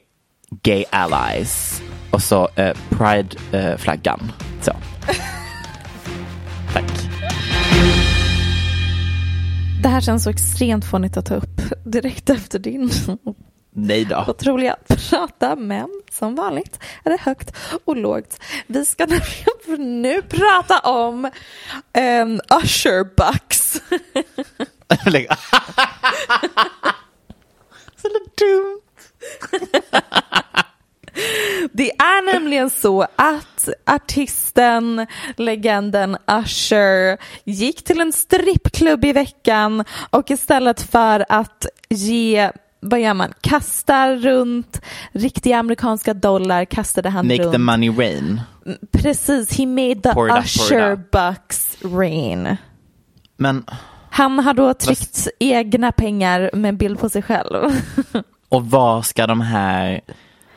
[0.63, 1.81] gay allies.
[2.11, 4.19] Och så eh, Pride-flaggan.
[4.19, 4.71] Eh, så.
[6.73, 6.91] Tack.
[9.81, 12.89] Det här känns så extremt fånigt att ta upp direkt efter din
[13.77, 14.25] Nej då.
[14.27, 18.39] otroliga prata, men som vanligt är det högt och lågt.
[18.67, 19.07] Vi ska
[19.77, 21.25] nu prata om
[21.97, 23.81] um, Usher Bucks.
[25.05, 25.27] Lägg-
[28.01, 28.07] så
[28.37, 28.81] dumt.
[31.73, 35.07] Det är nämligen så att artisten,
[35.37, 42.51] legenden Usher gick till en strippklubb i veckan och istället för att ge
[42.89, 43.33] vad gör man?
[43.41, 47.51] Kastar runt riktiga amerikanska dollar kastade han Make runt.
[47.51, 48.41] the money rain.
[48.91, 51.11] Precis, he made the Pour Usher up.
[51.11, 52.57] bucks rain.
[53.37, 53.65] Men,
[54.09, 57.81] Han har då tryckt egna pengar med en bild på sig själv.
[58.49, 60.01] och vad ska de här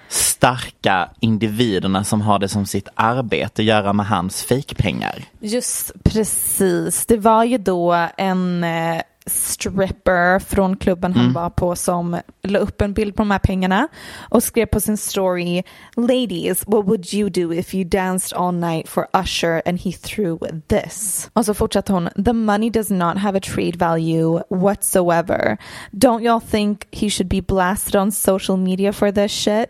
[0.08, 5.24] starka individerna som har det som sitt arbete göra med hans fejkpengar?
[5.40, 7.06] Just precis.
[7.06, 12.82] Det var ju då en eh, stripper från klubben han var på som la upp
[12.82, 13.88] en bild på de här pengarna
[14.18, 15.62] och skrev på sin story
[15.96, 20.38] Ladies, what would you do if you danced all night for Usher and he threw
[20.68, 21.30] this?
[21.32, 25.56] Och så fortsatte hon The money does not have a trade value whatsoever.
[25.92, 29.68] Don't y'all think he should be blasted on social media for this shit?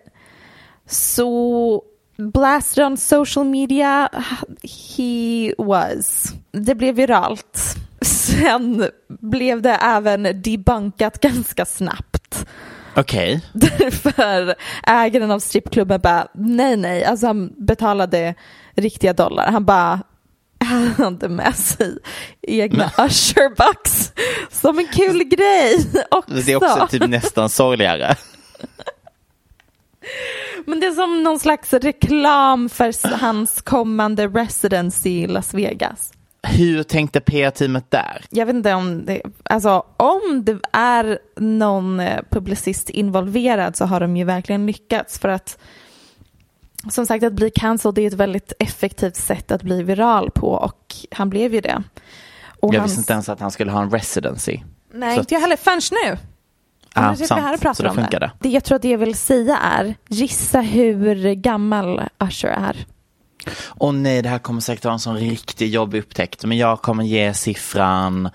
[0.87, 1.83] Så
[2.19, 4.09] blasted on social media,
[4.63, 6.35] he was.
[6.53, 7.79] Det blev viralt.
[8.31, 12.47] Sen blev det även debunkat ganska snabbt.
[12.97, 13.45] Okej.
[13.53, 14.55] Därför
[14.87, 18.35] ägaren av strippklubben bara, nej nej, alltså han betalade
[18.75, 19.53] riktiga dollar.
[19.53, 20.01] Han bara
[20.61, 21.99] han hade med sig
[22.43, 24.13] egna usher bucks
[24.51, 26.35] som en kul grej också.
[26.35, 28.17] Det är också typ nästan sorgligare.
[30.67, 36.13] Men det är som någon slags reklam för hans kommande residency i Las Vegas.
[36.43, 38.25] Hur tänkte PR-teamet där?
[38.31, 44.01] Jag vet inte om det, alltså om det är någon eh, publicist involverad så har
[44.01, 45.59] de ju verkligen lyckats för att
[46.91, 50.95] som sagt att bli cancelled är ett väldigt effektivt sätt att bli viral på och
[51.11, 51.83] han blev ju det.
[52.61, 54.61] Och Jag hans- visste inte ens att han skulle ha en residency.
[54.93, 56.19] Nej, Så- inte jag heller förrän nu.
[56.95, 57.41] Ah, sant.
[57.41, 58.31] här pratar Så då om funkar det.
[58.41, 58.49] det.
[58.49, 62.87] Jag tror att det jag vill säga är, gissa hur gammal Usher är.
[63.67, 66.45] Och nej, det här kommer säkert vara en sån riktigt jobbig upptäckt.
[66.45, 68.31] Men jag kommer ge siffran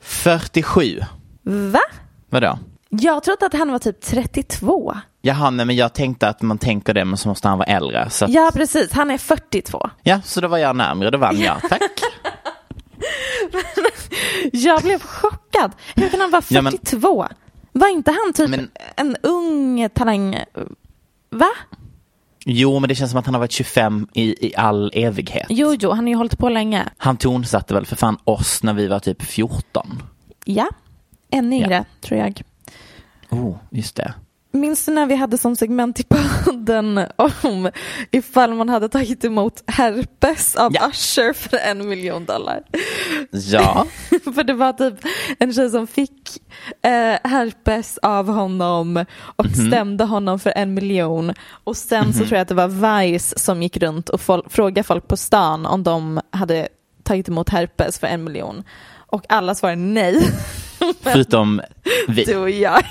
[0.00, 1.00] 47.
[1.42, 1.80] Va?
[2.30, 2.58] Vadå?
[2.88, 4.96] Jag trodde att han var typ 32.
[5.22, 8.10] Jaha, nej men jag tänkte att man tänker det men så måste han vara äldre.
[8.10, 8.92] Så att, Ja, precis.
[8.92, 9.90] Han är 42.
[10.02, 11.60] ja, så då var jag närmare, då vann jag.
[11.68, 11.82] Tack.
[14.52, 15.72] Jag blev chockad.
[15.94, 17.26] Hur kan han vara Ja, men- 42?
[17.72, 20.44] Var inte han typ Men- en ung talang?
[21.30, 21.48] Va?
[22.48, 25.46] Jo, men det känns som att han har varit 25 i, i all evighet.
[25.48, 26.88] Jo, jo, han har ju hållit på länge.
[26.96, 30.02] Han tonsatte väl för fan oss när vi var typ 14.
[30.44, 30.68] Ja,
[31.30, 32.42] ännu yngre tror jag.
[33.30, 34.14] Oh, just det.
[34.56, 37.00] Minns du när vi hade som segment i podden
[37.42, 37.70] om
[38.10, 40.88] ifall man hade tagit emot herpes av Ja.
[40.90, 42.62] Usher för en miljon dollar?
[43.30, 43.86] Ja,
[44.34, 44.94] för det var typ
[45.38, 46.12] en tjej som fick
[46.82, 49.04] eh, herpes av honom
[49.36, 51.32] och stämde honom för en miljon.
[51.64, 54.82] Och sen så tror jag att det var Vice som gick runt och fol- frågade
[54.82, 56.68] folk på stan om de hade
[57.02, 58.62] tagit emot herpes för en miljon.
[59.08, 60.22] Och alla svarade nej.
[61.00, 61.60] förutom
[62.08, 62.24] vi.
[62.24, 62.82] Du och jag.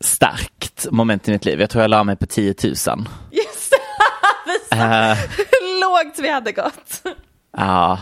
[0.00, 1.60] Starkt moment i mitt liv.
[1.60, 2.70] Jag tror jag la mig på 10 000.
[2.72, 2.86] Just
[3.70, 3.76] det,
[4.76, 7.02] Eh, hur lågt vi hade gått.
[7.56, 7.98] Ja,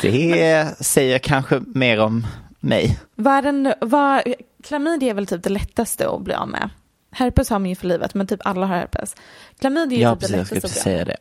[0.00, 2.26] det säger kanske mer om
[2.60, 3.00] mig.
[3.14, 4.22] Vad är den, vad,
[4.64, 6.70] klamydia är väl typ det lättaste att bli av med.
[7.10, 9.16] Herpes har man ju för livet, men typ alla har herpes.
[9.60, 10.32] Klamydia är Ja, typ precis.
[10.32, 11.16] det Jag skulle lättaste precis att bli av säga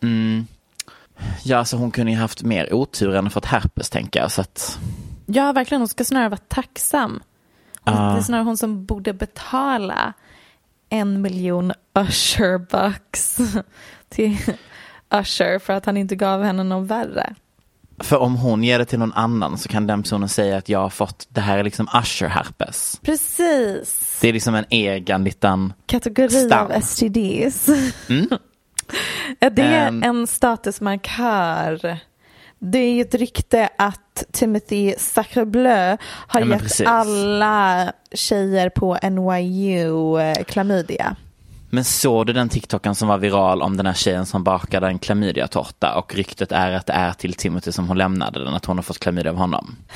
[0.00, 0.06] det.
[0.06, 0.46] Mm.
[1.42, 4.30] Ja, så hon kunde ju haft mer otur än fått herpes, tänker jag.
[4.32, 4.78] Så att.
[5.26, 5.80] Ja, verkligen.
[5.80, 7.22] Hon ska snarare vara tacksam.
[7.86, 7.92] Ja.
[7.92, 10.12] Det är snarare hon som borde betala
[10.88, 13.36] en miljon Usher bucks
[14.08, 14.36] till
[15.10, 17.34] Usher för att han inte gav henne någon värre.
[17.98, 20.78] för om hon ger det till någon annan så kan den personen säga att jag
[20.78, 23.00] har fått, det här är liksom usher-herpes.
[23.02, 24.18] Precis.
[24.20, 26.64] Det är liksom en egen liten, Kategori Stam.
[26.66, 27.68] av STDs.
[29.40, 30.02] Är det Ehm.
[30.02, 31.98] en statusmarkör?
[32.58, 36.86] Det är ju ett rykte att Timothy Sacrebleu har Ja, gett precis.
[36.86, 41.16] alla tjejer på NYU eh, klamydia.
[41.70, 44.98] men såg du den TikToken som var viral om den här tjejen som bakade en
[44.98, 48.78] klamydiatårta och ryktet är att det är till Timothy som hon lämnade den, att hon
[48.78, 49.76] har fått klamydia av honom.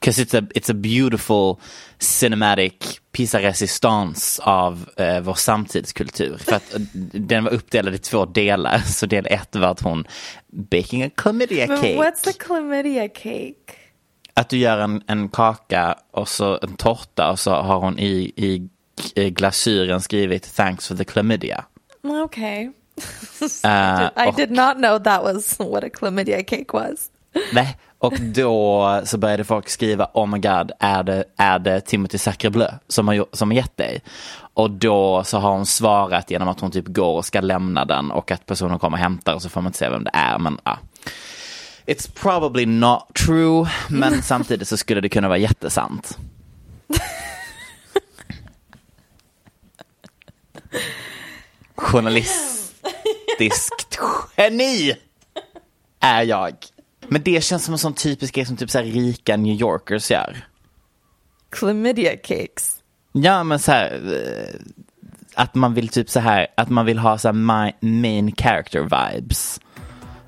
[0.00, 1.60] Because it's a, it's a beautiful
[1.98, 6.36] cinematic piece of resistance av eh, vår samtidskultur.
[6.38, 6.80] För att eh,
[7.12, 8.78] den var uppdelad i två delar.
[8.78, 10.04] Så del ett var att hon
[10.52, 11.96] baking a chlamydia cake.
[11.96, 13.74] what's a chlamydia cake?
[14.34, 18.32] Att du gör en, en kaka och så en tårta och så har hon i,
[18.36, 18.68] i,
[19.14, 21.64] i glasyren skrivit thanks for the chlamydia.
[22.04, 22.70] Mm, Okay.
[23.64, 27.10] Eh, I did not know that was what a chlamydia cake was.
[27.52, 32.18] Nej, och då så började folk skriva oh my god, är det, är det Timothy
[32.18, 34.02] Sacrebleu som har, som har gett dig?
[34.54, 38.10] Och då så har hon svarat genom att hon typ går och ska lämna den
[38.10, 40.38] och att personen kommer och hämtar och så får man inte se vem det är.
[40.38, 40.78] Men ja.
[41.86, 46.18] It's probably not true, men samtidigt så skulle det kunna vara jättesant.
[51.74, 53.98] Journalistiskt
[54.36, 54.94] geni
[56.00, 56.54] är jag.
[57.08, 60.46] Men det känns som en sån typisk grej som typ så rika New Yorkers gör.
[61.58, 62.74] Chlamydia cakes.
[63.12, 64.60] Ja men så här, eh,
[65.34, 67.32] att man vill typ så här, att man vill ha så
[67.80, 69.60] main character vibes.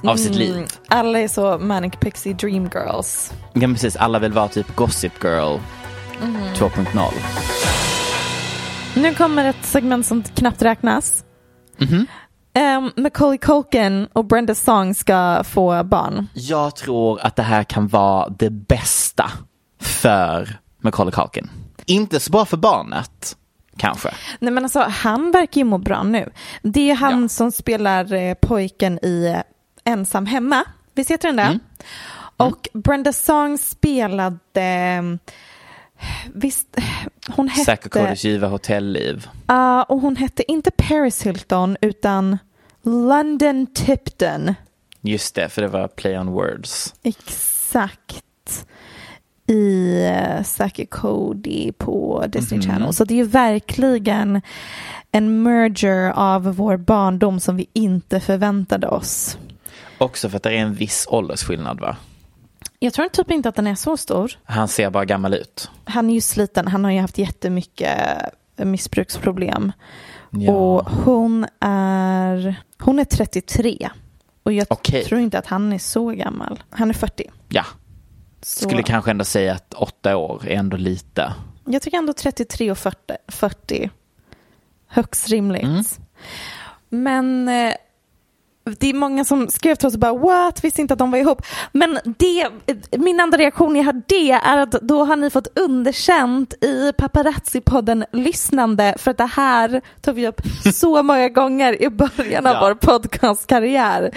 [0.04, 0.66] av sitt liv.
[0.88, 3.32] Alla är så manic pixie dream girls.
[3.52, 5.58] Ja precis, alla vill vara typ Gossip Girl
[6.54, 7.12] 2.0.
[8.96, 11.24] Nu kommer ett segment som knappt räknas.
[11.78, 12.06] Mhm.
[12.54, 16.26] Um, Macaulay Culkin och Brenda Song ska få barn.
[16.34, 19.30] Jag tror att det här kan vara det bästa
[19.80, 21.50] för Macaulay Culkin.
[21.86, 23.36] Inte så bra för barnet,
[23.76, 24.10] kanske.
[24.38, 26.30] Nej men alltså han verkar ju må bra nu.
[26.62, 27.28] Det är han Ja.
[27.28, 30.64] som spelar eh, pojken i eh, Ensam hemma.
[30.94, 31.42] Visst heter den det?
[31.42, 31.60] Mm.
[32.36, 35.02] Och Brenda Song spelade, eh,
[36.34, 36.76] visst,
[37.28, 39.28] hon hette, Säker kodis giva hotellliv.
[39.46, 42.38] Ja, och hon hette inte Paris Hilton utan
[42.82, 44.54] London Tipton.
[45.00, 46.94] Just det, för det var play on words.
[47.02, 48.66] Exakt.
[49.46, 49.94] I
[50.36, 52.92] uh, Saki Cody på Disney Channel.
[52.92, 54.42] Så det är ju verkligen
[55.12, 59.38] en merger av vår barndom som vi inte förväntade oss.
[59.98, 61.96] Också för att det är en viss åldersskillnad va?
[62.82, 64.38] Jag tror typ inte att den är så stor.
[64.44, 65.70] Han ser bara gammal ut.
[65.84, 67.98] Han är ju sliten, han har ju haft jättemycket
[68.56, 69.72] missbruksproblem.
[70.30, 70.52] Ja.
[70.52, 73.90] Och hon är, hon är 33.
[74.42, 75.04] Och jag Okej.
[75.04, 76.62] tror inte att han är så gammal.
[76.70, 77.24] Han är 40.
[77.48, 77.64] Ja,
[78.42, 81.32] Så skulle kanske ändå säga att åtta år är ändå lite.
[81.64, 83.90] Jag tycker ändå 33 och 40, 40
[84.86, 85.62] högst rimligt.
[85.62, 85.84] Mm.
[86.88, 87.74] Men eh,
[88.78, 91.18] det är många som skrev till oss och bara what, visste inte att de var
[91.18, 91.42] ihop.
[91.72, 92.48] Men det,
[92.98, 98.04] min enda reaktion jag har det är att då har ni fått underkänt i paparazzi-podden
[98.12, 100.40] lyssnande för att det här tog vi upp
[100.74, 102.60] så många gånger i början av Ja.
[102.60, 104.10] vår podcastkarriär.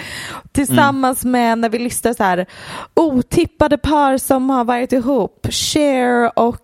[0.52, 2.46] Tillsammans med när vi listar så här
[2.94, 6.60] otippade par som har varit ihop, Cher och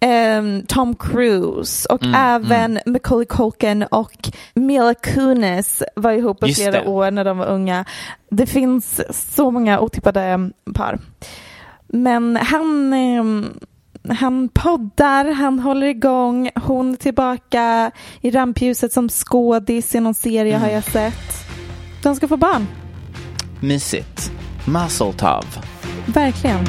[0.00, 6.70] ehm, Tom Cruise och Mm, även Macaulay Culkin och Mila Kunis var ihop i flera
[6.70, 6.86] det.
[6.86, 7.84] år när de var unga.
[8.30, 9.00] Det finns
[9.34, 10.98] så många otippade par.
[11.88, 13.60] Men han, em,
[14.08, 17.90] han poddar, han håller igång, hon är tillbaka
[18.20, 21.32] i rampljuset som skådis i någon serie har jag sett.
[22.02, 22.66] De ska få barn,
[23.60, 24.32] Mysigt.
[24.66, 25.44] Mazel tov.
[26.06, 26.64] verkligen.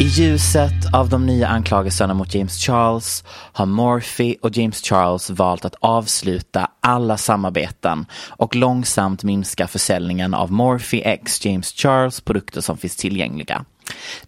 [0.00, 5.64] I ljuset av de nya anklagelserna mot James Charles har Morphy och James Charles valt
[5.64, 12.76] att avsluta alla samarbeten och långsamt minska försäljningen av Morphy X James Charles produkter som
[12.76, 13.64] finns tillgängliga.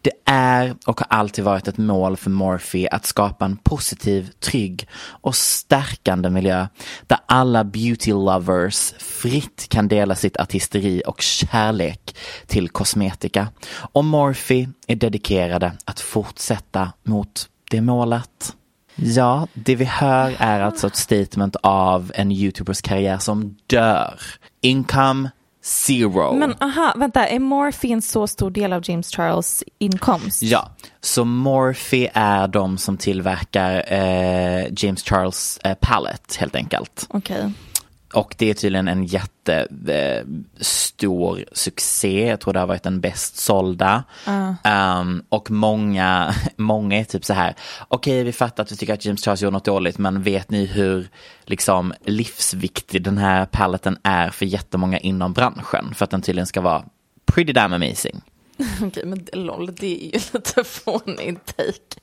[0.03, 4.89] Det är och har alltid varit ett mål för Morphy att skapa en positiv, trygg
[5.03, 6.67] och stärkande miljö
[7.07, 12.17] där alla beauty lovers fritt kan dela sitt artisteri och kärlek
[12.47, 13.49] till kosmetika.
[13.93, 18.55] Och Morphy är dedikerade att fortsätta mot det målet.
[18.95, 24.21] Ja, det vi hör är alltså ett statement av en YouTubers karriär som dör.
[24.61, 25.31] Income
[25.69, 26.33] zero.
[26.35, 30.43] Men aha, vänta, är Morphe en så stor del av James Charles inkomst?
[30.43, 37.07] Ja, så Morphe är de som tillverkar eh, James Charles eh, palette helt enkelt.
[37.09, 37.53] Okej.
[38.15, 39.69] Och det är tydligen en jättestor
[41.39, 42.27] eh, succé.
[42.29, 44.05] Jag tror det har varit den bäst sålda.
[45.01, 47.55] Um, och många, många är typ så här.
[47.89, 50.67] Okej, vi fattar att vi tycker att James Charles gjorde något dåligt, men vet ni
[50.67, 51.09] hur
[51.45, 55.95] liksom livsviktig den här paletten är för jättemånga inom branschen?
[55.95, 56.85] För att den tydligen ska vara
[57.27, 58.21] pretty damn amazing.
[58.83, 62.01] Okej, men lol, det är ju lite fånig take.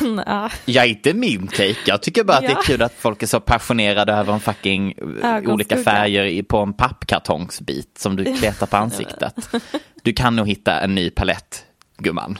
[0.00, 1.76] Men ja, inte min take.
[1.86, 2.58] Jag tycker bara att det Ja.
[2.58, 6.72] är kul att folk är så passionerade över en fucking eh, olika färger på en
[6.72, 9.34] pappkartongsbit som du kletar på ansiktet.
[10.04, 11.64] Du kan nog hitta en ny palett,
[11.98, 12.38] gumman.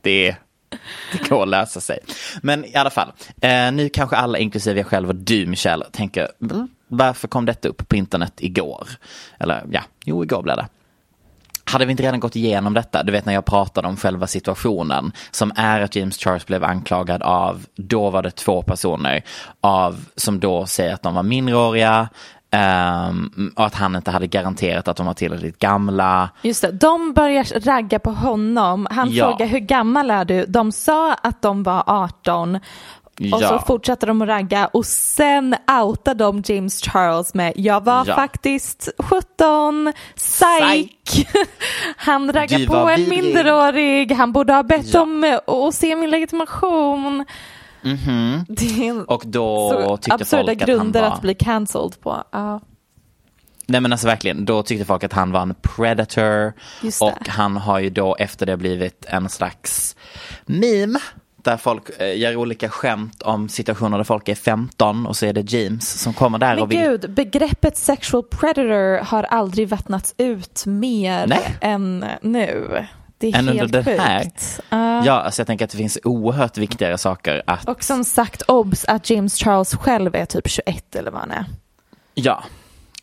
[0.00, 0.36] Det,
[1.12, 1.98] det går att lösa sig.
[2.42, 6.28] Men i alla fall, eh, nu kanske alla, inklusive jag själv och du Michelle, tänker
[6.42, 8.88] "Mm, varför kom detta upp på internet igår?
[9.40, 10.66] Eller ja, jo igår blev det.
[11.72, 15.12] Hade vi inte redan gått igenom detta, du vet när jag pratade om själva situationen,
[15.30, 19.22] som är att James Charles blev anklagad av, då var det två personer,
[19.60, 22.08] av, som då säger att de var minderåriga,
[22.50, 26.30] ehm, och att han inte hade garanterat att de var tillräckligt gamla.
[26.42, 26.70] just det.
[26.72, 28.86] De börjar ragga på honom.
[28.90, 29.28] Han Ja.
[29.28, 30.44] frågar hur gammal är du?
[30.48, 32.58] De sa att de var 18.
[33.20, 33.64] Och så Ja.
[33.66, 38.14] fortsatte de att ragga och sen outade de James Charles med jag var Ja.
[38.14, 41.26] faktiskt 17, psych.
[41.96, 45.00] Han raggar på en minderårig, han borde ha bett Ja.
[45.00, 47.24] om eh, att se min legitimation.
[48.48, 51.16] Det är Och då så tyckte absurda folk att grunder han var...
[51.16, 52.22] att bli cancelled på.
[52.32, 52.60] Ja.
[53.66, 56.52] Nej men alltså verkligen, då tyckte folk att han var en predator
[57.00, 59.96] och han har ju då efter det blivit en slags
[60.46, 60.98] meme
[61.44, 65.32] där folk eh, gör olika skämt om situationer där folk är 15 och så är
[65.32, 66.78] det James som kommer där Men och vill...
[66.80, 71.56] gud, begreppet sexual predator har aldrig vattnats ut mer Nej.
[71.60, 72.86] än nu.
[73.18, 74.22] Det är Än helt under den här.
[74.24, 74.60] sjukt.
[74.68, 75.04] Ja.
[75.06, 77.68] Ja, alltså jag tänker att det finns oerhört viktigare saker att...
[77.68, 81.44] Och som sagt, obs att James Charles själv är typ 21 eller vad han är.
[82.14, 82.44] Ja.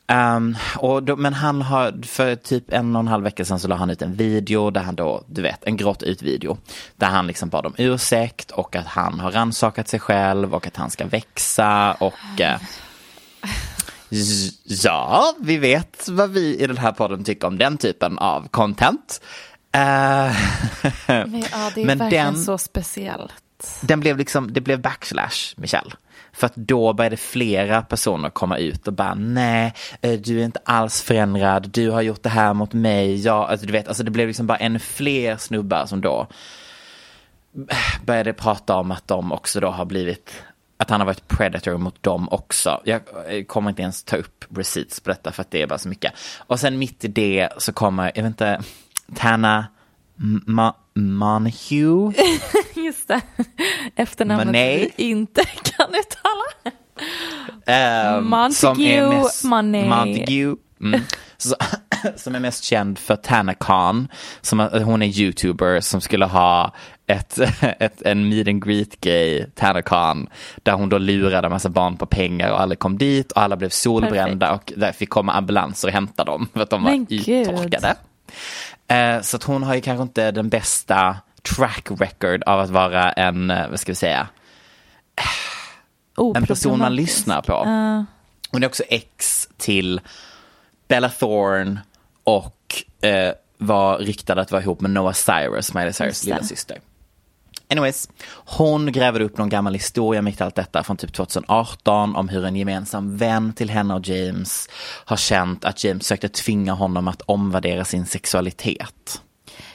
[0.09, 3.67] Ehm, och då, men han har, för typ en och en halv vecka sedan så
[3.67, 6.57] la han ut en video där han då, du vet, en grått ut video.
[6.95, 10.75] Där han liksom bad om ursäkt och att han har rannsakat sig själv och att
[10.77, 12.59] han ska växa och eh,
[14.63, 19.21] Ja, vi vet vad vi i den här podden tycker om den typen av content.
[19.71, 19.81] Eh,
[21.07, 23.33] Men, ja, det är Men verkligen den- så speciellt.
[23.81, 25.91] den blev liksom, det blev backslash, Michelle.
[26.39, 30.59] För att då började flera personer komma ut och bara, nej, eh, du är inte
[30.63, 34.11] alls förändrad, du har gjort det här mot mig, ja, alltså du vet, alltså det
[34.11, 36.27] blev liksom bara ännu fler snubbar som då
[38.05, 40.43] började prata om att de också då har blivit,
[40.77, 42.81] att han har varit predator mot dem också.
[42.83, 45.79] Jag eh, kommer inte ens ta upp receipts på detta för att det är bara
[45.79, 46.13] så mycket.
[46.37, 48.61] Och sen mitt i det så kommer, jag vet inte,
[49.15, 49.67] Tana
[50.47, 52.13] Ma- Monhue.
[52.85, 53.21] Just det.
[53.95, 54.93] Efternamnet Monet.
[54.95, 56.75] vi inte kan uttala.
[57.65, 59.43] Ehm, Montague mest.
[59.43, 60.55] Montague.
[60.81, 61.01] Mm,
[61.37, 61.55] så,
[62.15, 64.07] som är mest känd för Tana Khan.
[64.41, 66.73] Som, hon är youtuber som skulle ha
[67.07, 67.39] ett,
[67.79, 70.29] ett, en meet and greet gay, Tana Khan.
[70.63, 73.57] Där hon då lurade en massa barn på pengar och alla kom dit och alla
[73.57, 77.07] blev solbrända och där fick komma ambulanser och hämta dem för att de var Men
[77.09, 77.95] uttorkade.
[78.89, 81.17] Eh, så att hon har ju kanske inte den bästa
[81.55, 84.27] track record av att vara en, eh, vad ska vi säga,
[86.35, 87.63] en person man lyssnar på.
[88.51, 90.01] Hon är också ex till
[90.87, 91.79] Bella Thorne
[92.23, 96.33] och eh, var riktad att vara ihop med Noah Cyrus, Miley Cyrus Just det.
[96.33, 96.77] lilla syster.
[97.71, 102.29] Anyways, hon gräver upp någon gammal historia mitt i allt detta från typ 2018 om
[102.29, 104.69] hur en gemensam vän till henne och James
[105.05, 109.21] har känt att James sökte tvinga honom att omvärdera sin sexualitet.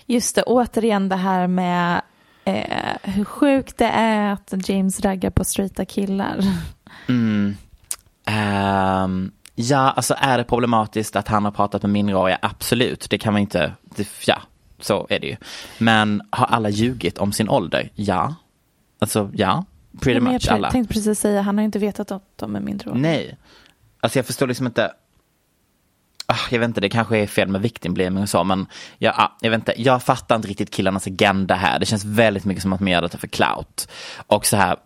[0.07, 2.03] Just det, återigen det här med
[2.45, 6.38] eh, hur sjukt det är att James raggar på straighta killar.
[8.26, 12.38] Ehm, ja, alltså är det problematiskt att han har pratat med minderåriga?
[12.42, 14.42] Absolut, det kan man inte, det, ja,
[14.80, 15.36] så är det ju.
[15.78, 17.90] Men har alla ljugit om sin ålder?
[17.94, 18.34] Ja.
[18.98, 19.64] Alltså, ja,
[20.00, 20.70] pretty jag much alla.
[20.70, 22.94] tänkte precis säga, han har inte vetat att de är mindre år.
[22.94, 23.36] Nej.
[24.00, 24.92] Alltså jag förstår liksom inte.
[26.26, 28.66] Ah, jag vet inte, det kanske är fel med victim och så, men
[28.98, 31.78] jag, ah, jag vet inte, jag fattar inte riktigt killarnas agenda här.
[31.78, 33.88] Det känns väldigt mycket som att man gör detta för clout.
[34.26, 34.76] Och så här,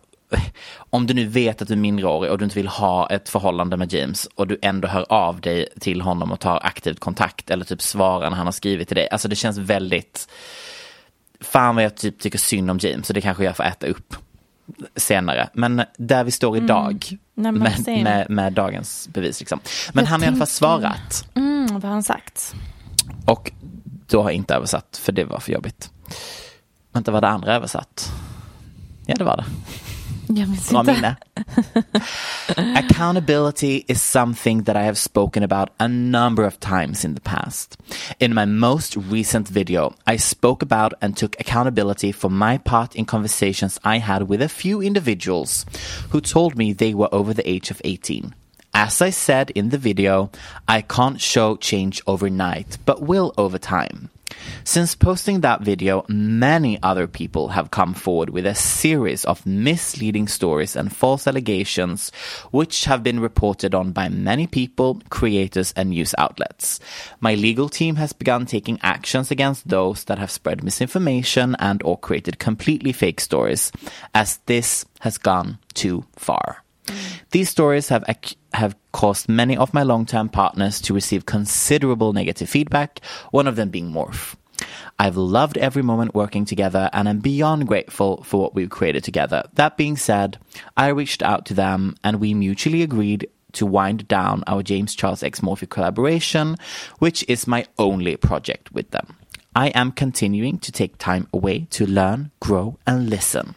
[0.75, 3.77] om du nu vet att du är minderårig och du inte vill ha ett förhållande
[3.77, 7.65] med James och du ändå hör av dig till honom och tar aktivt kontakt eller
[7.65, 9.09] typ svarar när han har skrivit till dig.
[9.11, 10.29] Alltså det känns väldigt,
[11.41, 14.15] fan vad jag typ tycker synd om James och det kanske jag får äta upp
[14.95, 15.49] senare.
[15.53, 19.59] Men där vi står idag Nej, men med, med, med dagens bevis liksom.
[19.93, 22.55] Men Jag han har i alla fall svarat Mm, vad har han sagt?
[23.25, 23.51] och
[24.07, 25.91] då har jag inte översatt för det var för jobbigt.
[26.91, 28.11] Vänta, var det andra översatt?
[29.05, 29.45] Ja, det var det.
[30.69, 31.15] Bra inte.
[32.75, 37.77] Accountability is something that I have spoken about a number of times in the past.
[38.19, 43.05] In my most recent video, I spoke about and took accountability for my part in
[43.05, 45.65] conversations I had with a few individuals
[46.11, 48.33] who told me they were over the age of 18.
[48.73, 50.29] As I said in the video,
[50.67, 54.09] I can't show change overnight, but will over time.
[54.63, 60.27] Since posting that video, many other people have come forward with a series of misleading
[60.27, 62.11] stories and false allegations,
[62.51, 66.79] which have been reported on by many people, creators, and news outlets.
[67.19, 71.97] My legal team has begun taking actions against those that have spread misinformation and or
[71.97, 73.71] created completely fake stories,
[74.13, 76.63] as this has gone too far.
[77.31, 82.49] These stories have ac- have caused many of my long-term partners to receive considerable negative
[82.49, 83.01] feedback,
[83.31, 84.35] one of them being Morph.
[84.97, 89.43] I've loved every moment working together and am beyond grateful for what we've created together.
[89.53, 90.37] That being said,
[90.75, 95.23] I reached out to them and we mutually agreed to wind down our James Charles
[95.23, 96.57] X Morphy collaboration,
[96.97, 99.15] which is my only project with them.
[99.55, 103.55] I am continuing to take time away to learn, grow, and listen,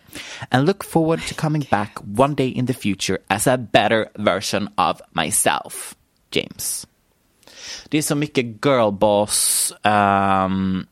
[0.51, 4.69] and look forward to coming back one day in the future as a better version
[4.79, 5.95] of myself.
[6.31, 6.87] James.
[7.89, 10.87] Det är så mycket girlboss, um,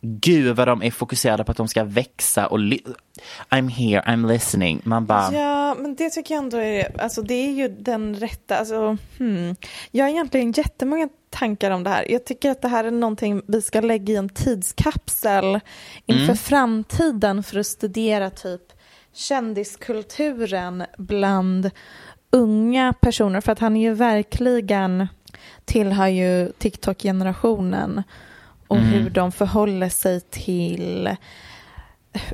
[0.00, 4.80] gud vad de är fokuserade på att de ska växa och I'm here, I'm listening.
[4.84, 5.32] Man bara...
[5.32, 9.56] Ja, men det tycker jag ändå är, alltså det är ju den rätta, alltså hmm.
[9.90, 12.10] Jag har egentligen jättemånga tankar om det här.
[12.10, 15.60] Jag tycker att det här är någonting vi ska lägga i en tidskapsel
[16.06, 16.36] inför mm.
[16.36, 18.62] framtiden för att studera typ
[19.14, 21.70] kändiskulturen bland
[22.30, 25.08] unga personer för att han är ju verkligen
[25.64, 28.02] tillhör ju TikTok-generationen
[28.70, 28.88] och mm.
[28.88, 31.16] hur de förhåller sig till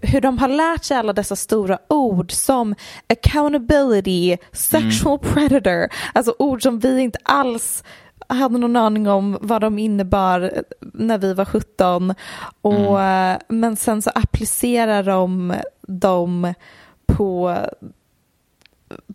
[0.03, 2.74] hur de har lärt sig alla dessa stora ord som
[3.09, 5.34] accountability, sexual mm.
[5.34, 7.84] predator, alltså ord som vi inte alls
[8.28, 12.14] hade någon aning om vad de innebar när vi var 17.
[12.61, 13.41] Och, mm.
[13.49, 16.55] Men sen så applicerar de dem
[17.07, 17.59] på,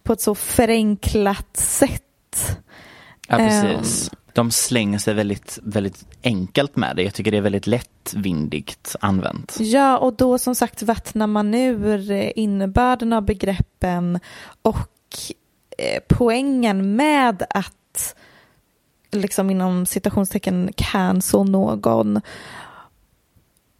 [0.03, 2.57] på ett så förenklat sätt.
[3.27, 4.09] Ja, precis.
[4.13, 7.03] Um, de slänger sig väldigt, väldigt enkelt med det.
[7.03, 9.57] Jag tycker det är väldigt lättvindigt använt.
[9.59, 14.19] Ja, och då som sagt vattnar man ur eh, innebörden av begreppen
[14.61, 14.89] och
[15.77, 18.15] eh, poängen med att
[19.11, 22.21] liksom inom citationstecken cancel någon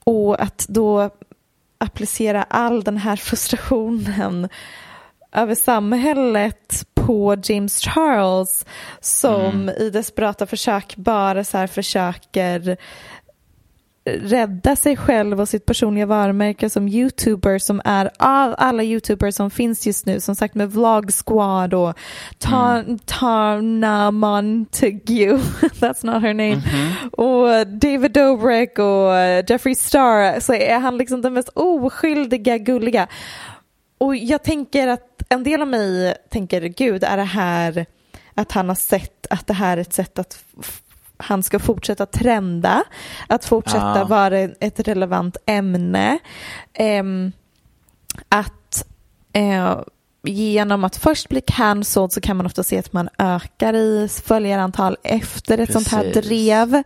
[0.03, 1.09] och att då
[1.77, 4.49] applicera all den här frustrationen
[5.31, 8.65] över samhället på James Charles
[8.99, 9.69] som mm.
[9.69, 12.77] i desperata försök bara så här försöker
[14.05, 19.51] rädda sig själv och sitt personliga varumärke som youtuber som är av alla youtubers som
[19.51, 21.93] finns just nu som sagt med Vlog Squad och
[22.37, 22.99] Ta mm.
[22.99, 25.31] Tana Montague,
[25.61, 27.09] that's not her name, mm -hmm.
[27.09, 33.07] och David Dobrik och Jeffree Star så är han liksom den mest oskyldiga, gulliga.
[34.01, 37.85] Och jag tänker att en del av mig tänker, gud, är det här
[38.35, 40.43] att han har sett att det här är ett sätt att
[41.17, 42.83] han ska fortsätta trenda,
[43.27, 44.05] att fortsätta ja.
[44.05, 46.19] vara ett relevant ämne.
[46.73, 47.03] Eh,
[48.29, 48.85] att
[49.33, 49.79] eh,
[50.23, 54.97] genom att först bli cancelled så kan man ofta se att man ökar i följarantal
[55.03, 55.89] efter ett Precis.
[55.89, 56.83] sånt här drev.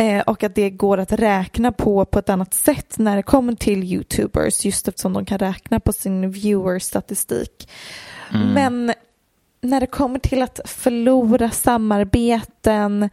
[0.00, 3.54] Eh, och att det går att räkna på på ett annat sätt när det kommer
[3.54, 7.70] till YouTubers just eftersom de kan räkna på sin viewer-statistik.
[8.34, 8.48] Mm.
[8.48, 8.94] Men
[9.60, 13.10] när det kommer till att förlora samarbeten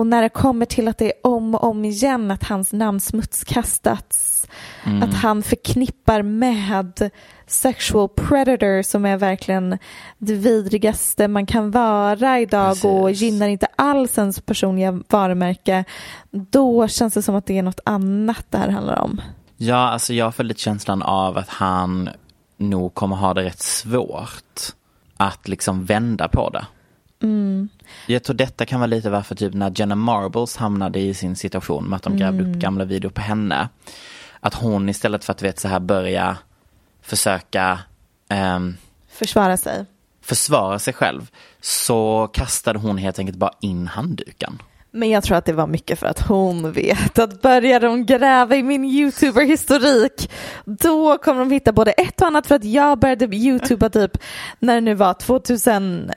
[0.00, 3.00] och när det kommer till att det är om och om igen att hans namn
[3.00, 4.46] smutskastats,
[4.84, 5.02] mm.
[5.02, 7.10] att han förknippar med
[7.46, 9.78] sexual predator som är verkligen
[10.18, 12.84] det vidrigaste man kan vara idag Precis.
[12.84, 15.84] och gynnar inte alls ens personliga varumärke,
[16.30, 19.20] då känns det som att det är något annat det här handlar om.
[19.56, 22.10] Ja, alltså jag får lite känslan av att han
[22.56, 24.60] nog kommer ha det rätt svårt
[25.16, 26.66] att liksom vända på det.
[27.22, 27.68] Mm.
[28.06, 31.84] Jag tror detta kan vara lite varför typ när Jenna Marbles hamnade i sin situation
[31.84, 32.50] med att de grävde mm.
[32.50, 33.68] upp gamla videor på henne.
[34.40, 36.36] Att hon istället för att vet så här börja
[37.02, 37.78] försöka
[38.54, 38.76] um,
[39.08, 39.86] försvara sig.
[40.22, 41.30] Försvara sig själv.
[41.60, 44.62] Så kastade hon helt enkelt bara in handduken.
[44.90, 48.56] Men jag tror att det var mycket för att hon vet att börjar de gräva
[48.56, 50.30] i min YouTuber-historik
[50.64, 54.18] då kommer de hitta både ett och annat för att jag började YouTuba typ
[54.58, 56.14] när det nu var 2008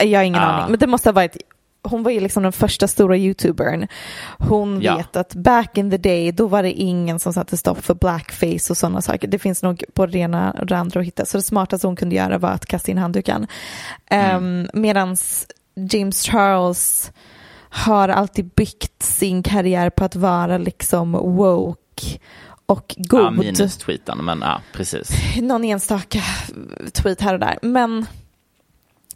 [0.00, 0.46] jag har ingen ah.
[0.46, 1.36] aning, men det måste ha varit
[1.84, 3.86] hon var ju liksom den första stora youtubern.
[4.38, 4.96] Hon ja.
[4.96, 8.72] vet att back in the day då var det ingen som satte stopp för blackface
[8.72, 9.28] och sådana saker.
[9.28, 11.26] Det finns nog både det ena och det andra att hitta.
[11.26, 13.46] Så det smartaste hon kunde göra var att kasta in handduken.
[14.06, 14.36] Mm.
[14.36, 17.12] Um, medans James Charles
[17.68, 22.18] har alltid byggt sin karriär på att vara liksom woke
[22.66, 23.20] och god.
[23.20, 25.10] Ja, minus tweeten, men ja, precis.
[25.36, 26.20] Någon enstaka
[26.92, 27.58] tweet här och där.
[27.62, 28.06] Men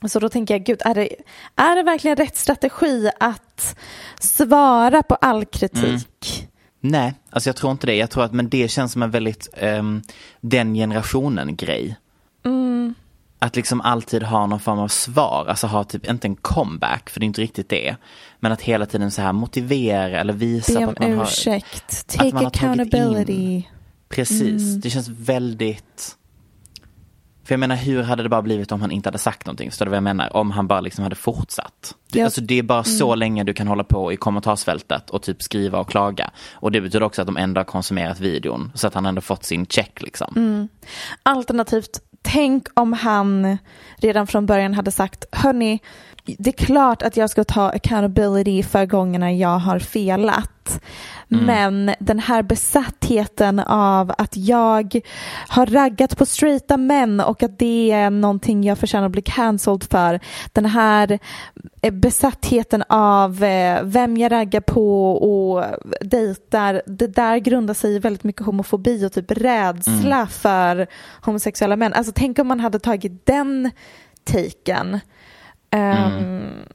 [0.09, 1.09] så då tänker jag, gud, är det,
[1.57, 3.77] är det verkligen rätt strategi att
[4.21, 5.83] svara på all kritik?
[5.85, 6.51] Mm.
[6.81, 7.95] Nej, alltså jag tror inte det.
[7.95, 10.03] Jag tror att men det känns som en väldigt um,
[10.41, 11.97] den generationen grej.
[12.45, 12.95] Mm.
[13.39, 17.21] Att liksom alltid ha någon form av svar, alltså ha typ, inte en comeback, för
[17.21, 17.97] det är inte riktigt det.
[18.41, 22.15] Men att hela tiden så här motivera eller visa på att man ursäkt.
[22.19, 22.31] har...
[22.31, 23.63] Take accountability.
[24.09, 24.81] Precis, mm.
[24.81, 26.17] det känns väldigt
[27.47, 29.71] för jag menar hur hade det bara blivit om han inte hade sagt någonting?
[29.71, 30.37] Förstår du vad jag menar?
[30.37, 31.95] Om han bara liksom hade fortsatt.
[32.13, 32.25] Ja.
[32.25, 32.99] Alltså det är bara mm.
[32.99, 36.31] så länge du kan hålla på i kommentarsfältet och typ skriva och klaga.
[36.53, 39.45] Och det betyder också att de ändå har konsumerat videon så att han ändå fått
[39.45, 40.33] sin check liksom.
[40.37, 40.69] Mm.
[41.23, 43.59] Alternativt, tänk om han
[43.97, 45.81] redan från början hade sagt, hörni,
[46.25, 50.51] det är klart att jag ska ta accountability för gångerna jag har felat.
[50.67, 50.83] Besatt.
[51.47, 55.01] Men den här besattheten av att jag
[55.49, 59.85] har raggat på straighta män och att det är någonting jag förtjänar att bli cancelled
[59.85, 60.21] för.
[60.53, 61.19] Den här
[61.83, 65.65] eh, besattheten av eh, vem jag raggar på och
[66.01, 66.83] dejtar.
[66.87, 70.87] Det där grundar sig i väldigt mycket homofobi och typ rädsla för
[71.21, 71.93] homosexuella män.
[71.93, 73.71] Alltså tänk om man hade tagit den
[74.25, 75.01] taken.
[75.71, 76.67] Ehm,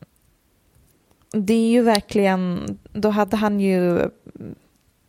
[1.31, 4.09] det är ju verkligen, då hade han ju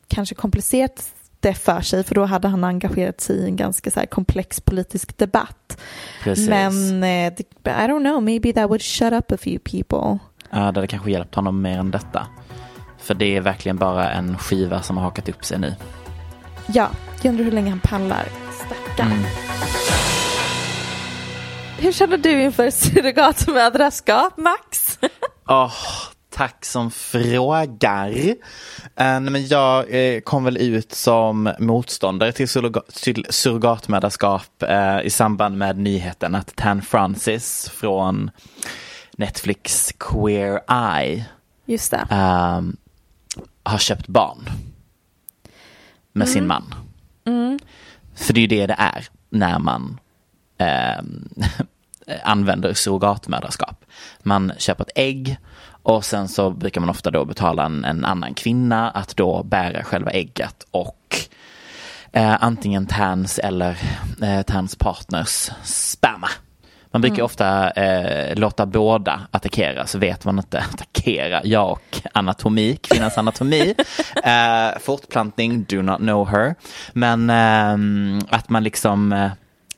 [0.08, 4.06] kanske komplicerat det för sig för då hade han engagerat sig i en ganska så
[4.10, 5.78] komplex politisk debatt.
[6.22, 6.48] Precis.
[6.48, 7.32] Men eh,
[7.64, 10.18] I don't know, maybe that would shut up a few people.
[10.50, 12.26] Ja, det hade kanske hjälpt honom mer än detta.
[12.98, 15.74] För det är verkligen bara en skiva som har hakat upp sig nu.
[16.66, 16.90] Ja,
[17.22, 18.24] jag undrar hur länge han pallar.
[18.52, 19.12] Stackarn.
[19.12, 19.24] Mm.
[21.78, 24.81] Hur känner du inför surrogatmödraskap, Max?
[25.48, 25.72] Åh,
[26.30, 28.08] tack som frågar.
[28.96, 35.10] Eh, men jag eh, kom väl ut som motståndare till, surroga- till surrogatmödraskap eh, i
[35.10, 38.30] samband med nyheten att Tan Francis från
[39.16, 40.60] Netflix Queer
[41.00, 41.24] Eye
[41.66, 42.06] Just det.
[42.10, 42.76] ehm,
[43.62, 44.48] har köpt barn
[46.12, 46.74] med sin man.
[48.14, 50.00] För det är ju det det är när man
[50.58, 51.28] ehm,
[52.24, 53.84] använder surrogatmödraskap.
[54.22, 55.36] Man köper ett ägg
[55.82, 59.84] och sen så brukar man ofta då betala en, en annan kvinna att då bära
[59.84, 61.16] själva ägget och
[62.12, 63.78] eh, antingen Tans eller
[64.22, 66.28] eh, Tans partners sperma.
[66.92, 71.40] Man brukar ofta eh, låta båda attackera så vet man inte attackera.
[71.44, 73.74] Jag och anatomi, kvinnans anatomi.
[74.24, 76.54] eh, fortplantning, do not know her.
[76.92, 79.30] Men ehm, att man liksom, eh,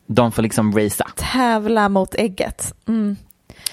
[0.06, 2.74] de får liksom racea Tävla mot ägget.
[2.88, 3.16] Mm.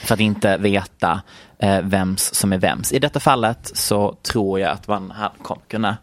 [0.03, 1.21] för att inte veta
[1.59, 2.91] eh, vems som är vems.
[2.91, 5.97] I detta fallet så tror jag att man kommer kunna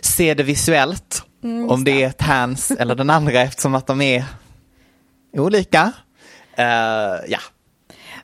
[0.00, 1.22] se det visuellt.
[1.68, 4.24] om det är Tans eller den andra eftersom att de är
[5.32, 5.92] olika.
[6.56, 6.66] Eh,
[7.28, 7.38] ja,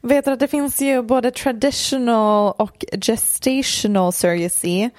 [0.00, 4.90] Vet du att det finns ju både traditional och gestational surrogacy.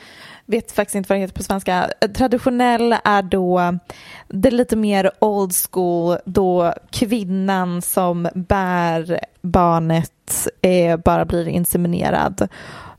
[0.45, 1.89] Vet faktiskt inte vad det heter på svenska.
[2.15, 3.77] Traditionell är då
[4.27, 12.47] det lite mer old school då kvinnan som bär barnet eh, bara blir inseminerad.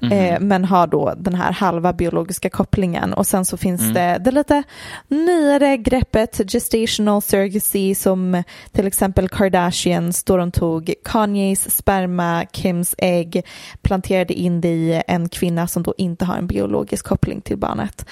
[0.02, 4.30] Eh, men har då den här halva biologiska kopplingen och sen så finns det det
[4.30, 4.62] lite
[5.08, 8.42] nyare greppet gestational surrogacy som
[8.72, 13.42] till exempel Kardashians då de tog Kanyes sperma, Kims ägg,
[13.82, 18.06] planterade in det i en kvinna som då inte har en biologisk koppling till barnet.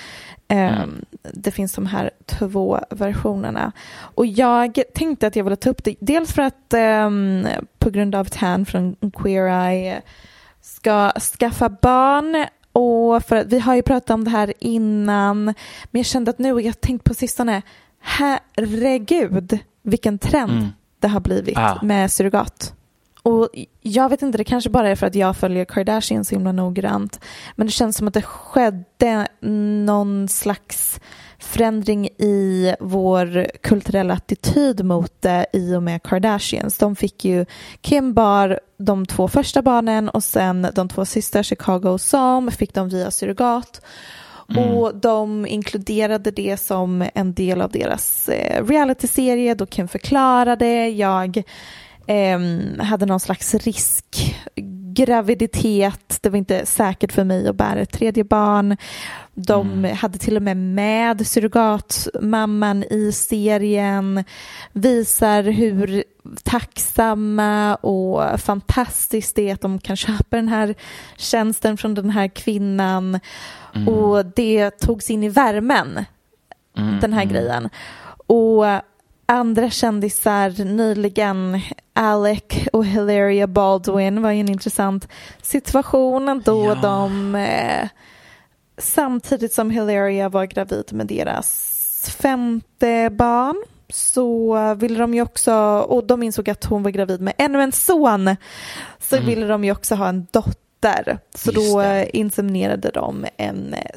[0.48, 0.86] Eh,
[1.32, 3.72] Det finns de här två versionerna.
[3.96, 7.46] Och jag tänkte att jag ville ta upp det, dels för att ehm,
[7.78, 10.02] på grund av Tan från Queer Eye
[10.64, 15.54] ska skaffa barn och för att vi har ju pratat om det här innan men
[15.90, 17.62] jag kände att nu och jag har tänkt på sistone
[18.00, 20.68] herregud vilken trend
[21.00, 21.78] det har blivit Ah.
[21.82, 22.74] med surrogat.
[23.22, 23.48] Och
[23.80, 27.20] jag vet inte, det kanske bara är för att jag följer Kardashian så himla noggrant.
[27.56, 29.28] Men det känns som att det skedde
[29.86, 31.00] någon slags
[31.54, 36.78] förändring i vår kulturella attityd mot det i och med Kardashians.
[36.78, 37.46] De fick ju
[37.80, 42.88] Kim bar de två första barnen och sen de två sista Chicago som fick de
[42.88, 43.80] via surrogat.
[44.56, 50.88] Och de inkluderade det som en del av deras eh, realityserie då Kim förklarade.
[50.88, 51.42] Jag
[52.06, 54.36] ehm, hade någon slags risk
[54.94, 56.18] graviditet.
[56.20, 58.76] Det var inte säkert för mig att bära ett tredje barn.
[59.34, 64.24] De hade till och med med surrogatmamman i serien.
[64.72, 66.04] Visar hur
[66.42, 70.74] tacksamma och fantastiskt det är att de kan köpa den här
[71.16, 73.20] tjänsten från den här kvinnan.
[73.88, 76.04] Och det togs in i värmen,
[77.00, 77.68] den här grejen.
[78.26, 78.64] Och
[79.26, 81.60] andra kändisar nyligen,
[81.92, 85.08] Alec och Hilaria Baldwin var ju en intressant
[85.42, 86.74] situation då Ja.
[86.74, 87.88] de eh,
[88.78, 91.70] samtidigt som Hilaria var gravid med deras
[92.18, 93.56] femte barn
[93.88, 95.54] så ville de ju också,
[95.88, 98.36] och de insåg att hon var gravid med ännu en son,
[98.98, 101.18] så ville de ju också ha en dotter.
[101.34, 102.16] Så Just då det.
[102.16, 103.90] inseminerade de en eh,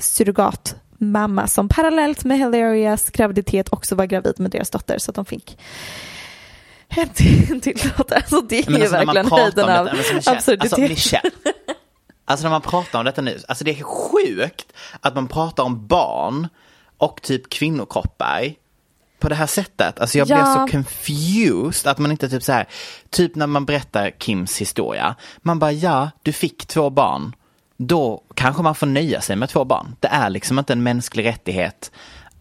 [0.98, 5.26] surrogatmamma som parallellt med Hilarias graviditet också var gravid med deras dotter så att de
[5.26, 5.58] fick
[6.90, 8.16] en till, en till dotter.
[8.16, 9.88] Alltså det är Men ju alltså verkligen höjden av
[10.26, 10.92] absurditet.
[10.92, 11.18] Alltså,
[12.26, 15.88] alltså när man pratar om detta nu, alltså det är sjukt att man pratar om
[15.88, 16.48] barn
[16.98, 18.54] och typ kvinnokroppar
[19.20, 20.00] på det här sättet.
[20.00, 20.36] Alltså jag Ja.
[20.36, 22.68] blir så confused att man inte typ så här,
[23.10, 27.34] typ när man berättar Kims historia, man bara ja, du fick två barn.
[27.78, 29.96] Då kanske man får nöja sig med två barn.
[30.00, 31.92] Det är liksom inte en mänsklig rättighet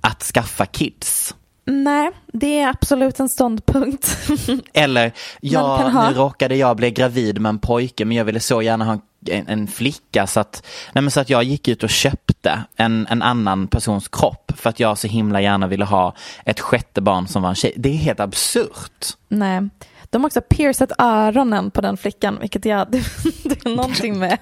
[0.01, 1.35] att skaffa kids.
[1.69, 4.19] Nej, det är absolut en ståndpunkt.
[4.73, 8.63] Eller, ja, ha- nu råkade jag bli gravid med en pojke men jag ville så
[8.63, 8.99] gärna ha
[9.31, 13.23] en, en flicka så att, nej så att jag gick ut och köpte en, en
[13.23, 16.15] annan persons kropp för att jag så himla gärna ville ha
[16.45, 17.73] ett sjätte barn som var en tjej.
[17.77, 19.07] Det är helt absurt.
[19.29, 19.69] Nej.
[20.17, 22.99] De har också piercat öronen på den flickan, vilket jag, det,
[23.45, 24.39] det är någonting med.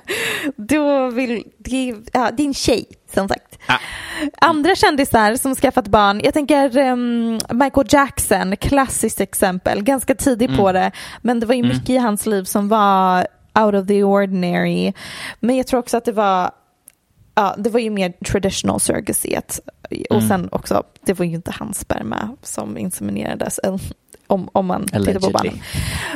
[0.56, 3.58] Då vill, det, ja, det är en tjej, som sagt.
[3.66, 3.78] Ah.
[4.40, 10.72] Andra kändisar som skaffat barn, jag tänker um, Michael Jackson, klassiskt exempel, ganska tidig på
[10.72, 10.90] det,
[11.22, 13.26] men det var ju mycket i hans liv som var
[13.58, 14.92] out of the ordinary.
[15.40, 16.50] Men jag tror också att det var
[17.36, 19.36] Ja, det var ju mer traditional surrogacy.
[20.10, 23.60] Och sen också, det var ju inte hans sperma som inseminerades.
[24.26, 25.32] Om, om man tittar på Allegedly.
[25.32, 25.58] barnen.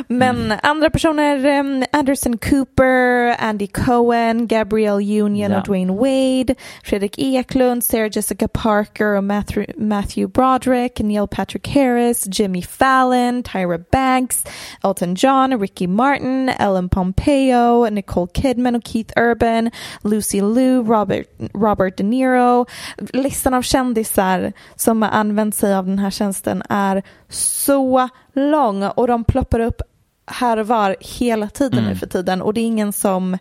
[0.08, 5.58] Men andra personer, um, Anderson Cooper, Andy Cohen, Gabrielle Union Ja.
[5.58, 6.54] och Dwayne Wade,
[6.84, 13.78] Fredrik Eklund, Sarah Jessica Parker och Matthew, Matthew Broderick, Neil Patrick Harris, Jimmy Fallon, Tyra
[13.92, 14.44] Banks,
[14.84, 19.70] Elton John, Ricky Martin, Ellen Pompeo, Nicole Kidman och Keith Urban,
[20.04, 22.66] Lucy Liu, Robert, Robert De Niro.
[23.12, 27.97] Listan av kändisar som har använt sig av den här tjänsten är så
[28.32, 29.82] lång och de ploppar upp
[30.26, 33.38] här och var hela tiden nu för tiden och det är ingen som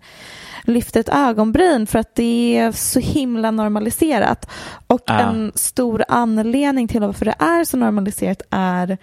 [0.64, 4.50] lyfter ett ögonbryn för att det är så himla normaliserat.
[4.88, 5.20] Och Ja.
[5.20, 8.98] en stor anledning till varför det är så normaliserat är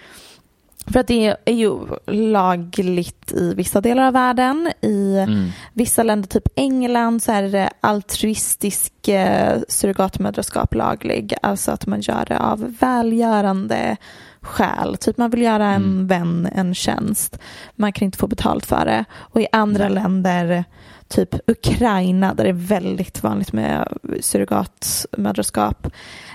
[0.86, 4.72] för att det är ju lagligt i vissa delar av världen.
[4.80, 5.48] I Mm.
[5.72, 11.34] vissa länder, typ England, så är det altruistisk eh, surrogatmödraskap laglig.
[11.42, 13.96] Alltså att man gör det av välgörande
[14.45, 14.97] skäl.
[14.97, 16.07] Typ man vill göra en Mm.
[16.07, 17.38] vän en tjänst.
[17.76, 19.05] Man kan inte få betalt för det.
[19.14, 20.64] Och i andra länder,
[21.09, 23.88] typ Ukraina, där det är väldigt vanligt med
[24.20, 25.86] surrogatmödraskap,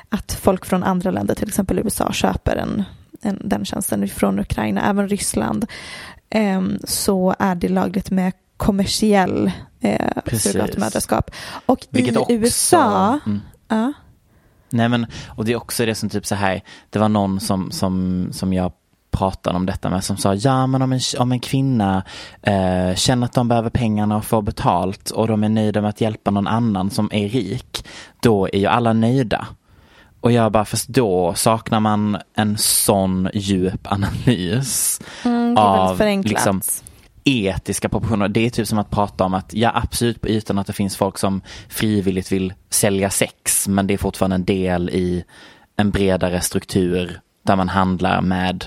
[0.10, 2.84] att folk från andra länder, till exempel USA, köper en,
[3.22, 5.66] en, den tjänsten från Ukraina, även Ryssland,
[6.30, 9.52] ehm, så är det lagligt med kommersiell
[9.82, 11.32] eh, surrogatmödraskap.
[11.66, 13.42] Och Vilket i också, USA, Mm.
[13.68, 13.94] ja,
[14.72, 17.72] Nej men, och det är också det som typ så här, det var någon som,
[17.72, 18.72] som, som jag
[19.12, 22.04] pratade om detta med som sa, ja men om en, om en kvinna
[22.42, 26.02] eh, känner att de behöver pengarna och får betalt och de är nöjda med att
[26.02, 27.86] hjälpa någon annan som är rik,
[28.20, 29.48] då är ju alla nöjda.
[30.22, 36.62] Och jag bara, fast då saknar man en sån djup analys mm, av liksom,
[37.30, 38.28] etiska proportioner.
[38.28, 40.98] Det är typ som att prata om att, ja absolut på ytan att det finns
[40.98, 45.24] folk som frivilligt vill sälja sex, men det är fortfarande en del i
[45.76, 48.66] en bredare struktur där man handlar med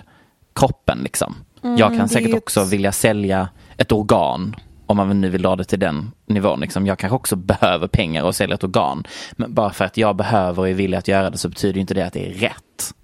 [0.55, 1.35] kroppen liksom.
[1.63, 4.57] jag kan Mm, säkert också ett- vilja sälja ett organ
[4.87, 6.61] om man nu vill dra det till den nivån.
[6.61, 6.87] Liksom.
[6.87, 9.05] Jag kanske också behöver pengar och sälja ett organ.
[9.33, 11.95] Men bara för att jag behöver och är villig att göra det så betyder inte
[11.95, 12.95] det att det är rätt.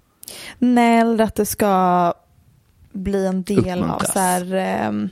[0.57, 2.13] Nej, eller att det ska
[2.91, 4.13] bli en del av Uppmuntras.
[4.13, 5.09] så här, ehm,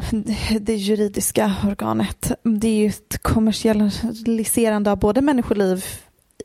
[0.60, 2.32] det juridiska organet.
[2.42, 5.84] Det är ju ett kommersialiserande av både människoliv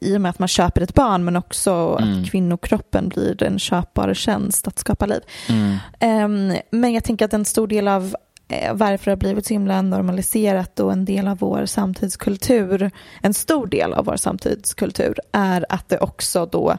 [0.02, 2.22] i och med att man köper ett barn men också Mm.
[2.22, 5.22] att kvinnokroppen blir en köpbar tjänst att skapa liv.
[5.50, 5.78] Mm.
[6.00, 8.16] Ehm, men jag tänker att en stor del av
[8.48, 12.92] eh, varför det har blivit så himla normaliserat och en del av vår samtidskultur,
[13.22, 16.78] en stor del av vår samtidskultur är att det också då,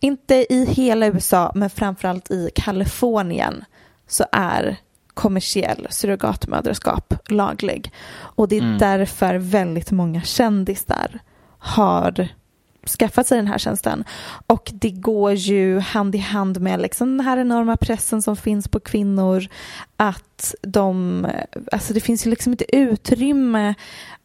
[0.00, 3.64] inte i hela USA men framförallt i Kalifornien
[4.08, 4.76] så är
[5.14, 7.92] kommersiell surrogatmödraskap laglig.
[8.12, 11.20] Och det är därför väldigt många kändisar
[11.58, 12.28] har
[12.98, 14.04] skaffat sig den här tjänsten.
[14.46, 18.68] Och det går ju hand i hand med liksom den här enorma pressen som finns
[18.68, 19.46] på kvinnor
[19.96, 21.26] att de,
[21.72, 23.74] alltså det finns ju liksom inte utrymme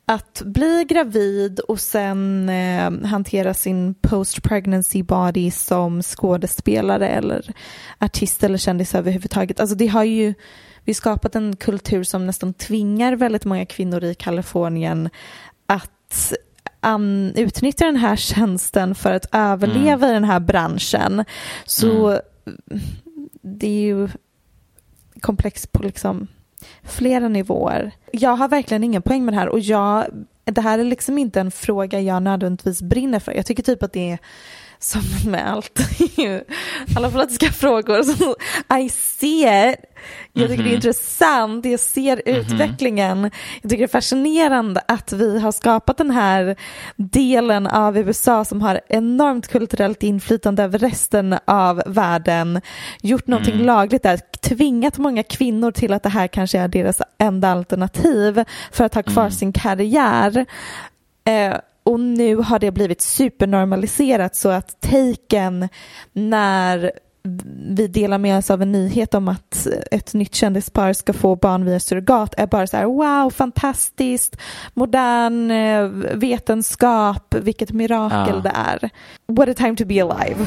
[0.05, 7.53] att bli gravid och sen eh, hantera sin post pregnancy body som skådespelare eller
[7.99, 9.59] artist eller kändis överhuvudtaget.
[9.59, 10.33] Alltså det har ju
[10.87, 15.09] vi har skapat en kultur som nästan tvingar väldigt många kvinnor i Kalifornien
[15.65, 16.33] att
[16.79, 21.25] an, utnyttja den här tjänsten för att överleva i den här branschen.
[21.65, 22.21] Så
[23.41, 24.09] det är ju
[25.21, 26.27] komplext på liksom
[26.83, 27.91] flera nivåer.
[28.11, 30.05] Jag har verkligen ingen poäng med det här och jag,
[30.43, 33.31] det här är liksom inte en fråga jag nödvändigtvis brinner för.
[33.31, 34.19] Jag tycker typ att det är
[34.79, 35.01] som
[35.31, 35.79] med allt,
[36.95, 38.03] alla politiska frågor.
[38.03, 38.35] Så
[38.79, 39.75] I see it.
[40.33, 43.31] Jag tycker det är intressant, jag ser utvecklingen.
[43.61, 46.55] Jag tycker det är fascinerande att vi har skapat den här
[46.95, 52.61] delen av USA som har enormt kulturellt inflytande över resten av världen,
[53.01, 57.51] gjort någonting lagligt där, tvingat många kvinnor till att det här kanske är deras enda
[57.51, 60.45] alternativ för att ha kvar sin karriär.
[61.25, 61.57] Eh,
[61.87, 65.69] och nu har det blivit supernormaliserat så att taken
[66.13, 66.91] när
[67.69, 71.65] vi delar med oss av en nyhet om att ett nytt kändispar ska få barn
[71.65, 74.37] via surrogat är bara så här wow, fantastiskt,
[74.73, 75.83] modern eh,
[76.13, 78.41] vetenskap, vilket mirakel Ja.
[78.41, 78.89] det är.
[79.27, 80.45] What a time to be alive.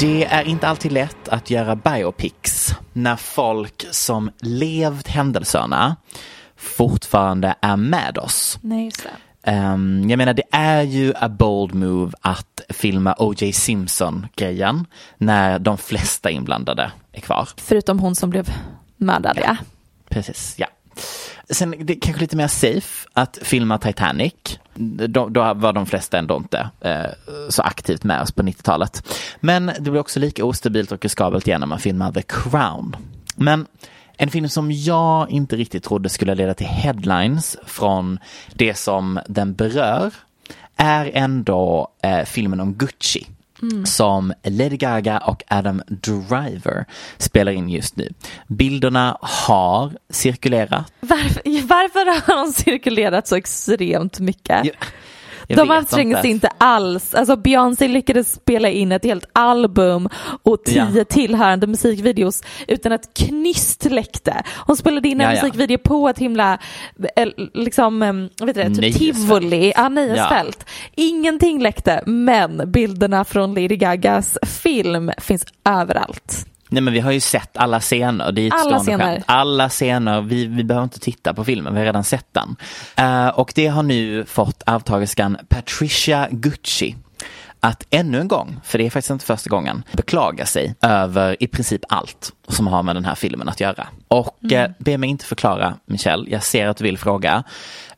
[0.00, 5.96] Det är inte alltid lätt att göra biopics när folk som levt händelserna
[6.56, 8.58] fortfarande är med oss.
[8.60, 8.90] Nej.
[9.42, 13.52] Ehm, jag menar det är ju a bold move att filma O.J.
[13.52, 14.86] Simpson-grejen
[15.18, 17.48] när de flesta inblandade är kvar.
[17.56, 18.50] Förutom hon som blev
[18.96, 19.56] mördad, ja.
[20.08, 20.66] Precis, ja.
[21.50, 24.34] Sen det är kanske lite mer safe att filma Titanic.
[25.08, 27.04] Då, då var de flesta ändå inte eh,
[27.48, 29.16] så aktivt med oss på 90-talet.
[29.40, 32.96] Men det blir också lika ostabilt och riskabelt igen när man filmar The Crown.
[33.36, 33.66] Men
[34.16, 38.18] en film som jag inte riktigt trodde skulle leda till headlines från
[38.54, 40.12] det som den berör
[40.76, 43.26] är ändå eh, filmen om Gucci.
[43.84, 46.84] Som Lady Gaga och Adam Driver
[47.18, 48.08] spelar in just nu.
[48.46, 50.92] Bilderna har cirkulerat.
[51.00, 54.64] Varför, varför har de cirkulerat så extremt mycket?
[54.64, 54.74] Jag
[55.48, 56.48] de vet anstränger sig inte.
[56.58, 57.14] alls.
[57.14, 60.08] Alltså Beyoncé lyckades spela in ett helt album
[60.42, 61.04] och tio Ja.
[61.04, 64.42] tillhörande musikvideos utan att knyst läckte.
[64.66, 65.42] Hon spelade in en Ja, ja.
[65.42, 66.58] musikvideo på ett himla,
[67.16, 67.98] eh, liksom,
[68.40, 70.64] vad heter det, typ tivoli, ja, nöjesfält.
[70.94, 76.46] Ingenting läckte, men bilderna från Lady Gagas film finns överallt.
[76.68, 79.04] Nej men vi har ju sett alla scener, det är ett Alla scener.
[79.14, 79.24] skämt.
[79.28, 82.56] Alla scener, vi, vi behöver inte titta på filmen, vi har redan sett den.
[82.96, 86.96] Eh, och det har nu fått arvtagerskan Patricia Gucci
[87.60, 91.46] att ännu en gång, för det är faktiskt inte första gången, beklaga sig över i
[91.46, 93.86] princip allt som har med den här filmen att göra.
[94.08, 94.64] Och Mm.
[94.64, 97.42] eh, be mig inte förklara, Michelle, jag ser att du vill fråga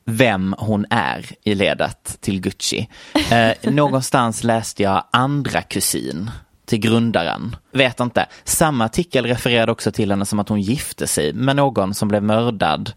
[0.04, 2.88] vem hon är i ledet till Gucci.
[3.30, 6.30] Eh, någonstans läste jag andra kusin
[6.68, 7.56] till grundaren.
[7.72, 8.26] Vet inte.
[8.44, 12.22] Samma artikel refererade också till henne som att hon gifte sig med någon som blev
[12.22, 12.92] mördad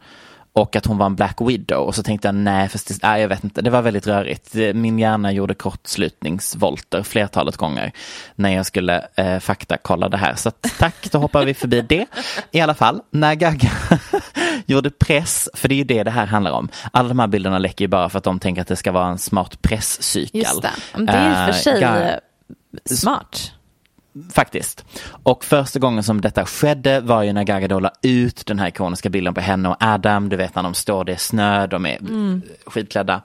[0.54, 3.22] och att hon var en Black Widow och så tänkte jag nej, fast det, nej
[3.22, 4.54] jag vet inte, det var väldigt rörigt.
[4.74, 7.92] Min hjärna gjorde kortslutningsvolter flertalet gånger
[8.36, 10.36] när jag skulle eh, faktakolla det här.
[10.36, 12.06] Så att, tack, då hoppar vi förbi det.
[12.52, 13.72] I alla fall, när Gaga
[14.66, 16.70] gjorde press, för det är ju det det här handlar om.
[16.92, 19.08] Alla de här bilderna läcker ju bara för att de tänker att det ska vara
[19.08, 20.42] en smart presscykel.
[20.42, 20.72] Just det.
[20.98, 22.18] Det är i och för Eh,
[22.86, 23.52] sig smart.
[24.34, 24.86] Faktiskt.
[25.24, 28.68] Och första gången som detta skedde var ju när Gaga då la ut den här
[28.68, 30.30] ikoniska bilden på henne och Adam.
[30.30, 32.00] Du vet när de står, det är snö, de är
[32.66, 33.22] skitklädda.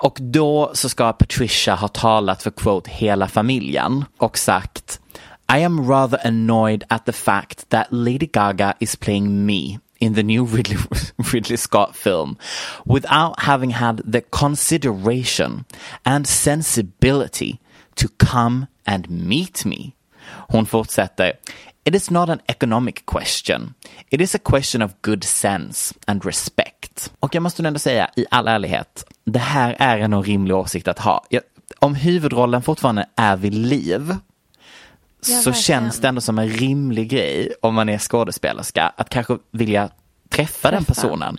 [0.00, 5.00] Och då så ska Patricia ha talat för quote hela familjen och sagt
[5.58, 10.22] I am rather annoyed at the fact that Lady Gaga is playing me in the
[10.22, 10.76] new Ridley,
[11.32, 12.36] Ridley Scott film
[12.84, 15.64] without having had the consideration
[16.04, 17.58] and sensibility
[17.98, 19.92] to come and meet me.
[20.48, 21.32] Hon fortsätter.
[21.84, 23.74] It is not an economic question.
[24.10, 27.12] It is a question of good sense and respect.
[27.20, 30.98] Och jag måste ändå säga i all ärlighet, det här är en rimlig åsikt att
[30.98, 31.26] ha.
[31.28, 31.42] Jag,
[31.78, 34.16] om huvudrollen fortfarande är vid liv
[35.20, 39.90] så känns det ändå som en rimlig grej om man är skådespelerska att kanske vilja
[40.28, 41.38] träffa, den personen.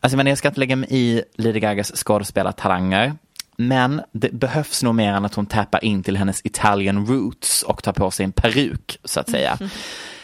[0.00, 3.14] Alltså men jag ska inte lägga mig i Lady Gagas skådespelartalanger.
[3.56, 7.82] Men det behövs nog mer än att hon tappar in till hennes Italian roots och
[7.82, 9.58] tar på sig en peruk så att säga.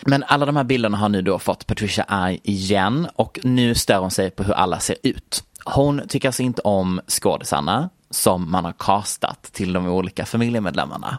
[0.00, 3.98] Men alla de här bilderna har nu då fått Patricia arg igen och nu stör
[3.98, 5.44] hon sig på hur alla ser ut.
[5.64, 11.18] Hon tycker alltså inte om skådisarna som man har castat till de olika familjemedlemmarna.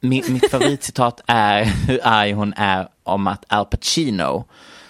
[0.00, 4.44] Mitt, mitt favoritcitat är hur arg hon är om att Al Pacino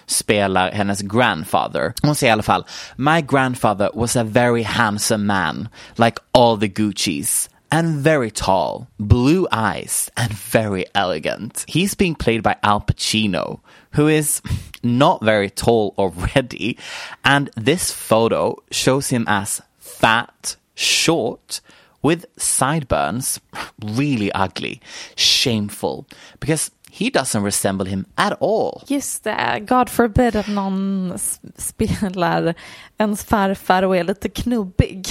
[0.05, 1.93] spelar hennes grandfather.
[2.03, 2.65] Hon säger i alla fall,
[2.97, 7.49] My grandfather was a very handsome man, like all the Guccis.
[7.71, 11.65] And very tall, blue eyes, and very elegant.
[11.67, 13.61] He's being played by Al Pacino,
[13.93, 14.43] who is
[14.83, 16.77] not very tall already.
[17.25, 21.61] And this photo shows him as fat, short,
[22.03, 23.39] with sideburns,
[23.81, 24.79] really ugly,
[25.15, 26.05] shameful,
[26.39, 28.83] because he doesn't resemble him at all.
[28.87, 31.13] Just det, God forbid att någon
[31.57, 32.53] spelar
[32.97, 35.07] ens farfar och är lite knubbig.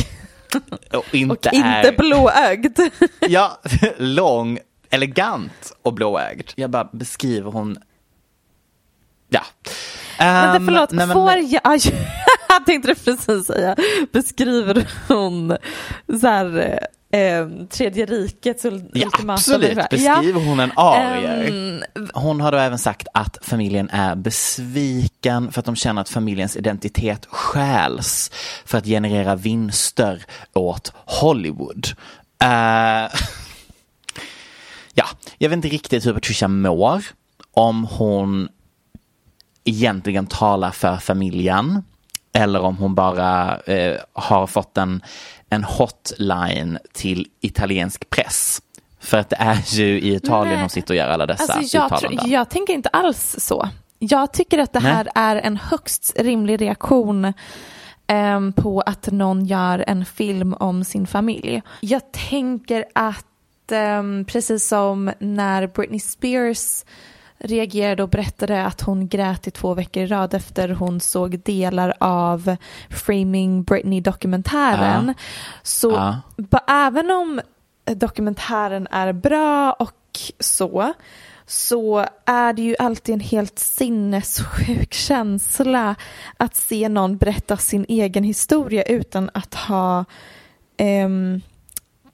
[0.93, 1.97] Och inte, Och inte är...
[1.97, 2.79] blåögd.
[3.29, 3.61] Ja,
[3.97, 4.59] lång,
[4.91, 6.51] elegant och blåögd.
[6.55, 7.79] Jag bara beskriver hon...
[9.29, 9.41] Ja.
[10.19, 11.81] Men Ehm, förlåt, nej, men- får jag...
[12.49, 13.77] Jag tänkte precis säga,
[14.13, 15.57] beskriver hon
[16.21, 16.81] så här,
[17.13, 19.61] eh, tredje rikets Ja, absolut.
[19.77, 19.87] människa?
[19.91, 21.49] Beskriver hon en arier?
[21.49, 21.83] Ehm,
[22.15, 26.57] Hon har då även sagt att familjen är besviken för att de känner att familjens
[26.57, 28.31] identitet stjäls
[28.65, 30.23] för att generera vinster
[30.55, 31.87] åt Hollywood.
[32.43, 32.49] Eh,
[34.95, 35.07] ja,
[35.39, 37.05] jag vet inte riktigt hur Patricia mår.
[37.55, 38.49] Om hon
[39.65, 41.85] egentligen talar för familjen
[42.33, 45.03] eller om hon bara eh, har fått en,
[45.51, 48.63] en hotline till italiensk press.
[49.01, 50.61] För att det är ju i Italien Nej.
[50.61, 52.31] hon sitter och gör alla dessa Alltså jag, uttalanden.
[52.31, 53.69] jag tänker inte alls så.
[53.99, 54.93] Jag tycker att det Nej.
[54.93, 57.33] här är en högst rimlig reaktion
[58.07, 61.63] ehm, på att någon gör en film om sin familj.
[61.81, 66.85] Jag tänker att ehm, precis som när Britney Spears
[67.45, 71.95] reagerade och berättade att hon grät i två veckor i rad efter hon såg delar
[72.01, 72.57] av
[72.91, 75.15] Framing Britney-dokumentären.
[75.63, 76.21] Så Ja.
[76.37, 77.41] ba- även om
[77.85, 79.93] dokumentären är bra och
[80.41, 80.93] så,
[81.47, 85.95] så är det ju alltid en helt sinnessjuk känsla
[86.37, 90.05] att se någon berätta sin egen historia utan att ha
[90.77, 91.41] ehm,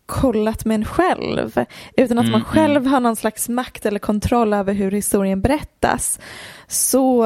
[0.08, 1.64] kollat med en själv.
[1.96, 6.20] Utan att man själv har någon slags makt eller kontroll över hur historien berättas.
[6.66, 7.24] Så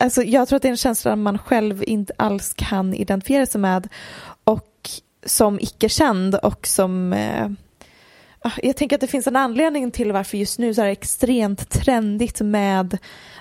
[0.00, 3.60] alltså, jag tror att det är en känsla man själv inte alls kan identifiera sig
[3.60, 3.88] med.
[4.44, 4.90] Och
[5.26, 7.50] som icke-känd och som eh,
[8.40, 10.92] ah, jag tänker att det finns en anledning till varför just nu så är det
[10.92, 12.98] extremt trendigt med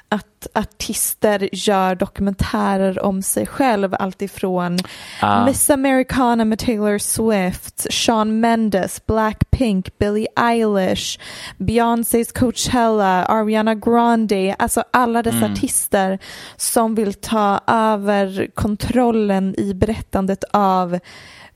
[0.10, 4.78] att artister gör dokumentärer om sig själv alltifrån
[5.22, 5.45] Ja.
[5.45, 11.20] Miss Americana med Taylor Swift, Shawn Mendes, Blackpink, Billie Eilish,
[11.58, 16.20] Beyoncés Coachella, Ariana Grande, alltså alla dessa artister
[16.58, 20.99] som vill ta över kontrollen i berättandet av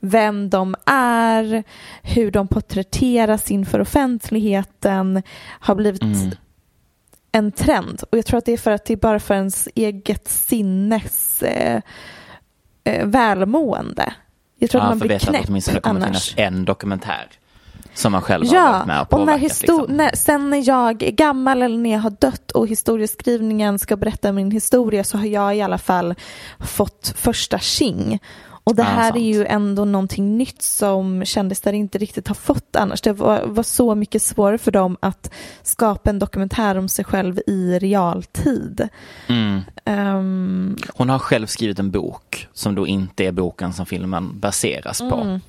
[0.00, 1.64] vem de är,
[2.02, 5.22] hur de porträtteras inför offentligheten
[5.60, 6.02] har blivit
[7.32, 8.02] en trend.
[8.10, 11.42] Och jag tror att det är för att det är bara för ens eget sinnes
[11.42, 11.80] eh,
[12.84, 14.12] eh, välmående.
[14.58, 16.34] Jag tror Ja, att man blir att knäpp åtminstone kommer annars.
[16.34, 17.28] finnas en dokumentär
[17.94, 19.60] som man själv har Ja, varit med och och när påverkat.
[19.60, 19.96] liksom.
[19.96, 24.32] när, sen när jag är gammal eller när jag har dött och historieskrivningen ska berätta
[24.32, 26.14] min historia så har jag i alla fall
[26.60, 28.18] fått första tjing.
[28.64, 29.16] Och det Ja, här sant.
[29.16, 33.00] är ju ändå någonting nytt som kändisar inte riktigt har fått annars.
[33.00, 35.30] Det var, var så mycket svårare för dem att
[35.62, 38.88] skapa en dokumentär om sig själv i realtid.
[39.26, 39.60] Mm.
[39.84, 44.98] Ehm, Hon har själv skrivit en bok som då inte är boken som filmen baseras
[44.98, 45.14] på.
[45.16, 45.40] Mm.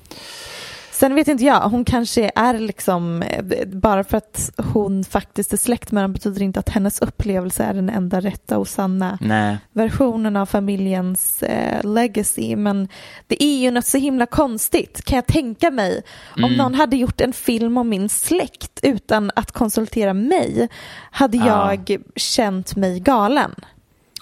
[0.94, 5.56] Sen vet inte jag, hon kanske är liksom, eh, bara för att hon faktiskt är
[5.56, 9.56] släkt med dem betyder inte att hennes upplevelse är den enda rätta och sanna Nej,
[9.72, 12.56] versionen av familjens eh, legacy.
[12.56, 12.88] Men
[13.26, 16.02] det är ju något så himla konstigt kan jag tänka mig.
[16.42, 20.68] Om någon hade gjort en film om min släkt utan att konsultera mig
[21.10, 21.46] hade Ja.
[21.86, 23.54] jag känt mig galen.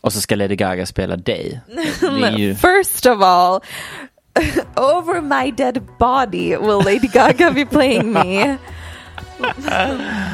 [0.00, 1.60] och så ska Lady Gaga spela dig.
[2.36, 2.54] Ju...
[2.54, 3.60] First of all,
[4.76, 8.42] over my dead body will Lady Gaga be playing me.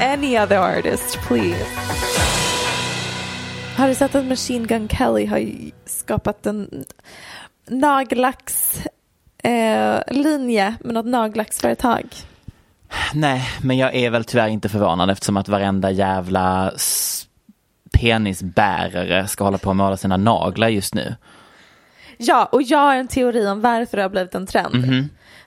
[0.01, 1.65] Any other artist, please.
[3.77, 5.51] Har du sett att Machine Gun Kelly har
[5.87, 6.85] skapat en
[7.69, 12.07] nagellackslinje eh, med något nagellacksföretag?
[13.15, 16.73] Nej, men jag är väl tyvärr inte förvånad eftersom att varenda jävla
[17.93, 21.15] penisbärare ska hålla på och måla sina naglar just nu.
[22.19, 24.75] Ja, och jag har en teori om varför det har blivit en trend.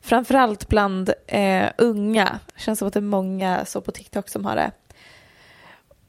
[0.01, 2.39] Framförallt bland eh, unga.
[2.55, 4.71] Det känns som att det är många så på TikTok som har det.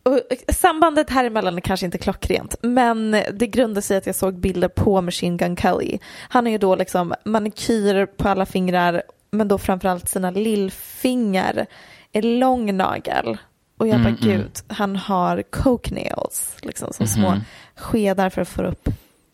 [0.03, 4.07] Och eh, sambandet här emellan är kanske inte klockrent, men det grundar sig i att
[4.07, 5.99] jag såg bilder på Machine Gun Kelly.
[6.29, 11.67] Han har ju då liksom manikyr på alla fingrar, men då framförallt sina lillfingrar
[12.13, 13.39] är lång nagel.
[13.79, 17.35] Och jag bara, gud, han har coke nails, liksom som små
[17.77, 18.89] skedar för att få upp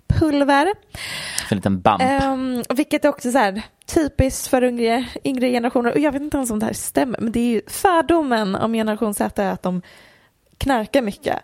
[0.09, 0.66] pulver.
[1.50, 2.02] En liten bump.
[2.22, 5.92] Um, vilket är också så här, typiskt för yngre, yngre generationer.
[5.92, 8.72] Och jag vet inte ens om det här stämmer, men det är ju fördomen om
[8.72, 9.82] generation Z är att de
[10.59, 11.38] knarkar mycket.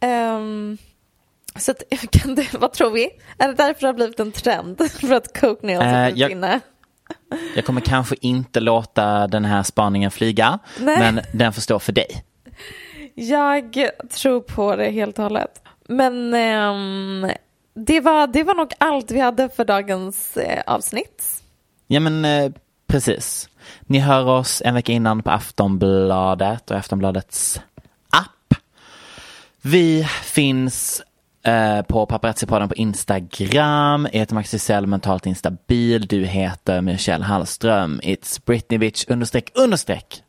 [0.00, 0.78] Ehm,
[1.56, 3.10] så att, kan det, vad tror vi?
[3.38, 4.90] Är det därför det har blivit en trend?
[5.00, 6.60] för att coke nails Eh, är jag- inne?
[7.54, 10.98] Jag kommer kanske inte låta den här spaningen flyga, Nej.
[10.98, 12.24] men den får stå för dig.
[13.14, 15.62] Jag tror på det helt och hållet.
[15.88, 17.30] Men ehm,
[17.74, 21.42] det var, det var nog allt vi hade för dagens eh, avsnitt.
[21.86, 22.52] Ja men eh,
[22.86, 23.48] precis.
[23.80, 27.60] Ni hör oss en vecka innan på Aftonbladet och Aftonbladets
[28.10, 28.54] app.
[29.62, 31.02] Vi finns
[31.44, 34.08] eh, på Paparazzi-podden på Instagram.
[34.12, 36.06] Jag heter Max Gisell, mentalt instabil.
[36.06, 38.00] Du heter Michelle Hallström.
[38.02, 40.22] It's Britney Bitch understreck understreck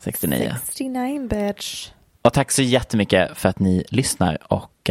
[0.00, 0.54] 69.
[0.64, 1.90] 69 bitch.
[2.22, 4.90] Och tack så jättemycket för att ni lyssnar och